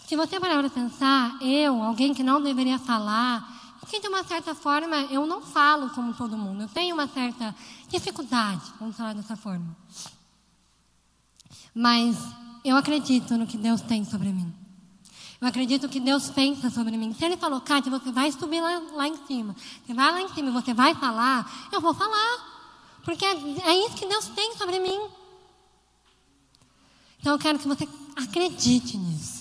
Se 0.08 0.16
você 0.16 0.40
parar 0.40 0.60
para 0.60 0.70
pensar, 0.70 1.42
eu, 1.42 1.82
alguém 1.82 2.14
que 2.14 2.22
não 2.22 2.42
deveria 2.42 2.78
falar, 2.78 3.78
que 3.90 4.00
de 4.00 4.08
uma 4.08 4.24
certa 4.24 4.54
forma 4.54 4.96
eu 5.12 5.26
não 5.26 5.42
falo 5.42 5.90
como 5.90 6.14
todo 6.14 6.38
mundo. 6.38 6.62
Eu 6.62 6.70
tenho 6.70 6.94
uma 6.94 7.08
certa 7.08 7.56
dificuldade, 7.90 8.62
vamos 8.80 8.96
falar 8.96 9.14
dessa 9.14 9.36
forma. 9.36 9.76
Mas 11.74 12.16
eu 12.64 12.78
acredito 12.78 13.36
no 13.36 13.48
que 13.48 13.58
Deus 13.58 13.82
tem 13.82 14.06
sobre 14.06 14.30
mim. 14.30 14.54
Eu 15.42 15.48
acredito 15.48 15.90
que 15.90 16.00
Deus 16.00 16.30
pensa 16.30 16.70
sobre 16.70 16.96
mim. 16.96 17.14
Se 17.14 17.26
Ele 17.26 17.38
falou, 17.38 17.62
Kátia, 17.62 17.92
você 17.92 18.12
vai 18.12 18.32
subir 18.32 18.62
lá, 18.62 18.82
lá 18.94 19.08
em 19.08 19.18
cima. 19.26 19.56
Você 19.86 19.94
vai 19.96 20.12
lá 20.12 20.22
em 20.22 20.30
cima 20.30 20.50
e 20.50 20.54
você 20.54 20.74
vai 20.74 20.94
falar, 20.94 21.70
eu 21.72 21.82
vou 21.82 21.94
falar. 21.94 22.56
Porque 23.04 23.26
é, 23.26 23.34
é 23.66 23.86
isso 23.86 23.96
que 23.96 24.06
Deus 24.06 24.28
tem 24.28 24.56
sobre 24.56 24.80
mim. 24.80 25.00
Então 27.20 27.34
eu 27.34 27.40
quero 27.40 27.60
que 27.60 27.68
você 27.68 27.88
acredite 28.16 28.98
nisso. 28.98 29.37